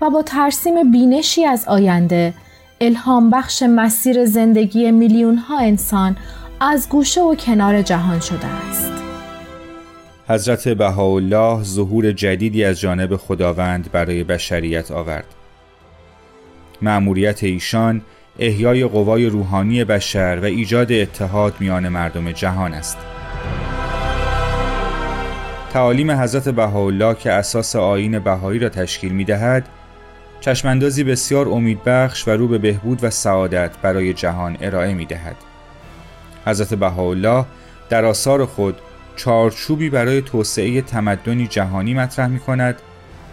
و 0.00 0.10
با 0.10 0.22
ترسیم 0.22 0.92
بینشی 0.92 1.44
از 1.44 1.64
آینده 1.68 2.34
الهام 2.80 3.30
بخش 3.30 3.62
مسیر 3.62 4.24
زندگی 4.24 4.90
میلیون 4.90 5.36
ها 5.36 5.58
انسان 5.58 6.16
از 6.60 6.88
گوشه 6.88 7.20
و 7.20 7.34
کنار 7.34 7.82
جهان 7.82 8.20
شده 8.20 8.46
است. 8.46 8.92
حضرت 10.28 10.68
بهاءالله 10.68 11.62
ظهور 11.62 12.12
جدیدی 12.12 12.64
از 12.64 12.80
جانب 12.80 13.16
خداوند 13.16 13.92
برای 13.92 14.24
بشریت 14.24 14.90
آورد. 14.90 15.26
مأموریت 16.82 17.44
ایشان 17.44 18.02
احیای 18.38 18.84
قوای 18.84 19.26
روحانی 19.26 19.84
بشر 19.84 20.38
و 20.42 20.44
ایجاد 20.44 20.92
اتحاد 20.92 21.54
میان 21.60 21.88
مردم 21.88 22.32
جهان 22.32 22.74
است. 22.74 22.98
تعالیم 25.72 26.10
حضرت 26.10 26.48
بهاءالله 26.48 27.14
که 27.14 27.32
اساس 27.32 27.76
آیین 27.76 28.18
بهایی 28.18 28.58
را 28.58 28.68
تشکیل 28.68 29.12
می 29.12 29.24
دهد 29.24 29.68
چشماندازی 30.40 31.04
بسیار 31.04 31.48
امیدبخش 31.48 32.28
و 32.28 32.30
رو 32.30 32.48
به 32.48 32.58
بهبود 32.58 33.04
و 33.04 33.10
سعادت 33.10 33.70
برای 33.82 34.12
جهان 34.12 34.56
ارائه 34.60 34.94
می 34.94 35.04
دهد. 35.04 35.36
حضرت 36.46 36.74
بهاءالله 36.74 37.44
در 37.88 38.04
آثار 38.04 38.46
خود 38.46 38.78
چارچوبی 39.16 39.90
برای 39.90 40.22
توسعه 40.22 40.82
تمدنی 40.82 41.46
جهانی 41.46 41.94
مطرح 41.94 42.26
می 42.26 42.38
کند 42.38 42.76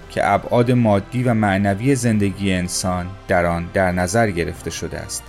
که 0.09 0.31
ابعاد 0.33 0.71
مادی 0.71 1.23
و 1.23 1.33
معنوی 1.33 1.95
زندگی 1.95 2.53
انسان 2.53 3.05
در 3.27 3.45
آن 3.45 3.69
در 3.73 3.91
نظر 3.91 4.31
گرفته 4.31 4.69
شده 4.69 4.99
است. 4.99 5.23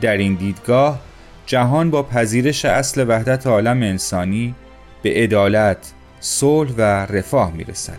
در 0.00 0.16
این 0.16 0.34
دیدگاه 0.34 1.00
جهان 1.46 1.90
با 1.90 2.02
پذیرش 2.02 2.64
اصل 2.64 3.04
وحدت 3.08 3.46
عالم 3.46 3.82
انسانی 3.82 4.54
به 5.02 5.10
عدالت، 5.10 5.92
صلح 6.24 6.70
و 6.78 6.80
رفاه 7.06 7.52
می 7.52 7.64
رسد. 7.64 7.98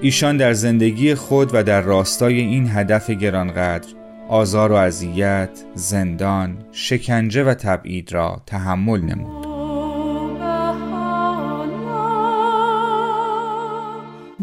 ایشان 0.00 0.36
در 0.36 0.52
زندگی 0.52 1.14
خود 1.14 1.50
و 1.54 1.62
در 1.62 1.80
راستای 1.80 2.40
این 2.40 2.70
هدف 2.70 3.10
گرانقدر 3.10 3.88
آزار 4.28 4.72
و 4.72 4.74
اذیت، 4.74 5.64
زندان، 5.74 6.56
شکنجه 6.72 7.44
و 7.44 7.54
تبعید 7.54 8.12
را 8.12 8.42
تحمل 8.46 9.00
نمود. 9.00 9.43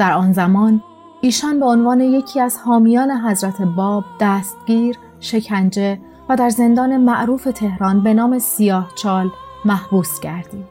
در 0.02 0.14
آن 0.14 0.34
زمان 0.34 0.82
ایشان 1.22 1.60
به 1.60 1.66
عنوان 1.66 2.02
یکی 2.02 2.40
از 2.40 2.58
حامیان 2.58 3.12
حضرت 3.12 3.62
باب 3.62 4.04
دستگیر، 4.20 4.98
شکنجه 5.20 6.00
و 6.30 6.36
در 6.36 6.50
زندان 6.50 6.98
معروف 6.98 7.44
تهران 7.44 8.04
به 8.04 8.14
نام 8.14 8.40
سیاه 8.40 8.92
چال 8.96 9.30
محبوس 9.66 10.20
گردید. 10.20 10.66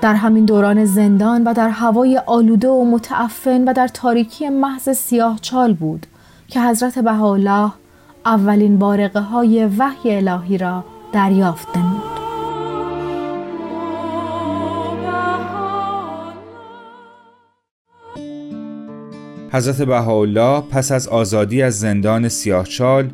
در 0.00 0.14
همین 0.14 0.44
دوران 0.44 0.84
زندان 0.84 1.44
و 1.44 1.54
در 1.54 1.68
هوای 1.68 2.18
آلوده 2.26 2.68
و 2.68 2.84
متعفن 2.84 3.64
و 3.64 3.72
در 3.72 3.88
تاریکی 3.88 4.48
محض 4.48 4.88
سیاه 4.88 5.38
چال 5.40 5.74
بود 5.74 6.06
که 6.48 6.60
حضرت 6.60 6.98
بهاءالله 6.98 7.72
اولین 8.26 8.78
بارقه 8.78 9.20
های 9.20 9.66
وحی 9.66 10.16
الهی 10.16 10.58
را 10.58 10.84
دریافت 11.12 11.76
نمود. 11.76 12.31
حضرت 19.54 19.82
بهاءالله 19.82 20.60
پس 20.60 20.92
از 20.92 21.08
آزادی 21.08 21.62
از 21.62 21.80
زندان 21.80 22.28
سیاهچال 22.28 23.10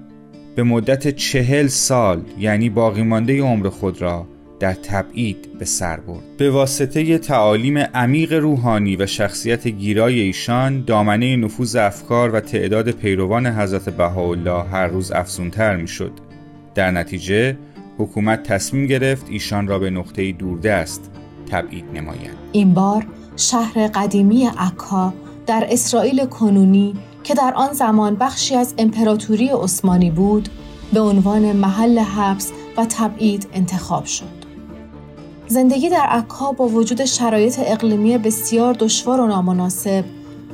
به 0.56 0.62
مدت 0.62 1.08
چهل 1.08 1.66
سال 1.66 2.22
یعنی 2.38 2.70
باقی 2.70 3.02
مانده 3.02 3.42
عمر 3.42 3.68
خود 3.68 4.02
را 4.02 4.26
در 4.60 4.72
تبعید 4.74 5.58
به 5.58 5.64
سر 5.64 6.00
برد. 6.00 6.36
به 6.36 6.50
واسطه 6.50 7.18
تعالیم 7.18 7.78
عمیق 7.78 8.32
روحانی 8.32 8.96
و 8.96 9.06
شخصیت 9.06 9.68
گیرای 9.68 10.20
ایشان 10.20 10.84
دامنه 10.84 11.36
نفوذ 11.36 11.76
افکار 11.76 12.34
و 12.34 12.40
تعداد 12.40 12.90
پیروان 12.90 13.46
حضرت 13.46 13.88
بهاءالله 13.88 14.64
هر 14.64 14.86
روز 14.86 15.12
افزونتر 15.12 15.76
می‌شد. 15.76 16.12
در 16.74 16.90
نتیجه 16.90 17.56
حکومت 17.98 18.42
تصمیم 18.42 18.86
گرفت 18.86 19.26
ایشان 19.30 19.66
را 19.66 19.78
به 19.78 19.90
نقطه 19.90 20.32
دوردست 20.32 21.10
تبعید 21.50 21.84
نماید. 21.94 22.30
این 22.52 22.74
بار 22.74 23.06
شهر 23.36 23.86
قدیمی 23.94 24.48
عکا 24.58 25.14
در 25.48 25.66
اسرائیل 25.70 26.24
کنونی 26.24 26.94
که 27.24 27.34
در 27.34 27.54
آن 27.54 27.72
زمان 27.72 28.14
بخشی 28.14 28.54
از 28.54 28.74
امپراتوری 28.78 29.48
عثمانی 29.48 30.10
بود 30.10 30.48
به 30.92 31.00
عنوان 31.00 31.52
محل 31.52 31.98
حبس 31.98 32.52
و 32.76 32.86
تبعید 32.88 33.48
انتخاب 33.52 34.04
شد. 34.04 34.38
زندگی 35.46 35.88
در 35.88 36.06
عکا 36.06 36.52
با 36.52 36.68
وجود 36.68 37.04
شرایط 37.04 37.58
اقلیمی 37.58 38.18
بسیار 38.18 38.74
دشوار 38.74 39.20
و 39.20 39.26
نامناسب، 39.26 40.04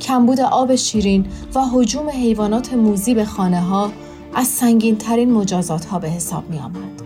کمبود 0.01 0.39
آب 0.39 0.75
شیرین 0.75 1.25
و 1.55 1.61
حجوم 1.73 2.09
حیوانات 2.09 2.73
موزی 2.73 3.13
به 3.13 3.25
خانه 3.25 3.61
ها 3.61 3.91
از 4.33 4.47
سنگین 4.47 4.97
ترین 4.97 5.31
مجازات 5.31 5.85
ها 5.85 5.99
به 5.99 6.09
حساب 6.09 6.49
می 6.49 6.59
آمد. 6.59 7.01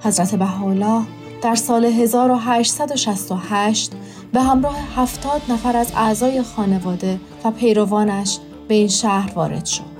حضرت 0.00 0.34
بهاءالله 0.34 1.02
در 1.42 1.54
سال 1.54 1.84
1868 1.84 3.92
به 4.32 4.42
همراه 4.42 4.76
هفتاد 4.96 5.42
نفر 5.48 5.76
از 5.76 5.92
اعضای 5.96 6.42
خانواده 6.42 7.20
و 7.44 7.50
پیروانش 7.50 8.38
به 8.68 8.74
این 8.74 8.88
شهر 8.88 9.32
وارد 9.34 9.64
شد. 9.64 9.90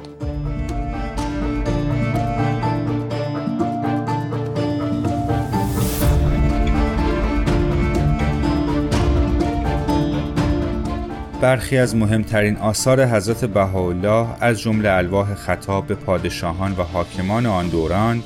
برخی 11.41 11.79
از 11.79 11.97
مهمترین 11.97 12.57
آثار 12.57 13.07
حضرت 13.07 13.45
بهاءالله 13.45 14.27
از 14.41 14.61
جمله 14.61 14.91
الواح 14.91 15.35
خطاب 15.35 15.87
به 15.87 15.95
پادشاهان 15.95 16.73
و 16.73 16.83
حاکمان 16.83 17.47
آن 17.47 17.69
دوران 17.69 18.23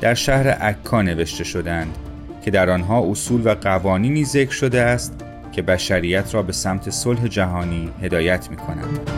در 0.00 0.14
شهر 0.14 0.48
عکا 0.48 1.02
نوشته 1.02 1.44
شدند 1.44 1.98
که 2.44 2.50
در 2.50 2.70
آنها 2.70 3.10
اصول 3.10 3.46
و 3.46 3.54
قوانینی 3.54 4.24
ذکر 4.24 4.52
شده 4.52 4.80
است 4.80 5.24
که 5.58 5.62
بشریت 5.62 6.34
را 6.34 6.42
به 6.42 6.52
سمت 6.52 6.90
صلح 6.90 7.26
جهانی 7.26 7.90
هدایت 8.02 8.50
می 8.50 8.56
کنند. 8.56 9.10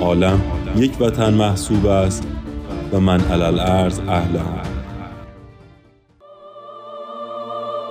عالم 0.00 0.40
یک 0.76 1.00
وطن 1.00 1.34
محسوب 1.34 1.86
است 1.86 2.26
و 2.92 3.00
من 3.00 3.20
علل 3.20 3.60
ارز 3.60 4.00
اهل 4.00 4.38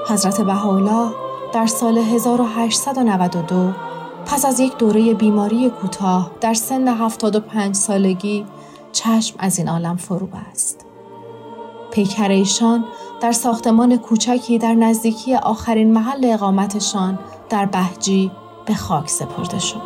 حضرت 0.07 0.41
بهاءالله 0.41 1.11
در 1.53 1.65
سال 1.65 1.97
1892 1.97 3.73
پس 4.25 4.45
از 4.45 4.59
یک 4.59 4.77
دوره 4.77 5.13
بیماری 5.13 5.69
کوتاه 5.69 6.31
در 6.41 6.53
سن 6.53 6.87
75 6.87 7.75
سالگی 7.75 8.45
چشم 8.91 9.35
از 9.39 9.57
این 9.57 9.69
عالم 9.69 9.97
فرو 9.97 10.27
بست. 10.27 10.85
پیکر 11.91 12.29
ایشان 12.29 12.85
در 13.23 13.31
ساختمان 13.31 13.97
کوچکی 13.97 14.57
در 14.57 14.73
نزدیکی 14.73 15.35
آخرین 15.35 15.93
محل 15.93 16.25
اقامتشان 16.25 17.19
در 17.49 17.65
بهجی 17.65 18.31
به 18.65 18.73
خاک 18.73 19.09
سپرده 19.09 19.59
شد. 19.59 19.81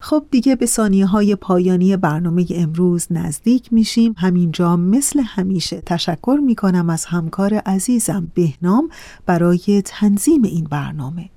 خب 0.00 0.24
دیگه 0.30 0.56
به 0.56 0.66
ثانیه 0.66 1.06
های 1.06 1.34
پایانی 1.34 1.96
برنامه 1.96 2.46
امروز 2.50 3.06
نزدیک 3.10 3.72
میشیم 3.72 4.14
همینجا 4.18 4.76
مثل 4.76 5.20
همیشه 5.20 5.82
تشکر 5.86 6.38
می‌کنم 6.42 6.90
از 6.90 7.04
همکار 7.04 7.54
عزیزم 7.54 8.32
بهنام 8.34 8.88
برای 9.26 9.82
تنظیم 9.84 10.42
این 10.42 10.64
برنامه 10.64 11.30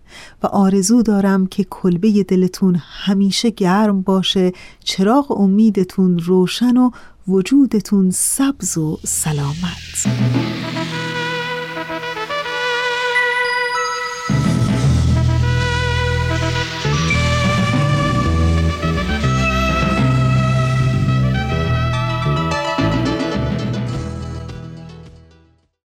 و 0.43 0.47
آرزو 0.47 1.01
دارم 1.01 1.47
که 1.47 1.63
کلبه 1.63 2.23
دلتون 2.23 2.75
همیشه 2.75 3.49
گرم 3.49 4.01
باشه 4.01 4.51
چراغ 4.83 5.39
امیدتون 5.39 6.19
روشن 6.19 6.77
و 6.77 6.91
وجودتون 7.27 8.11
سبز 8.11 8.77
و 8.77 8.97
سلامت. 9.03 10.07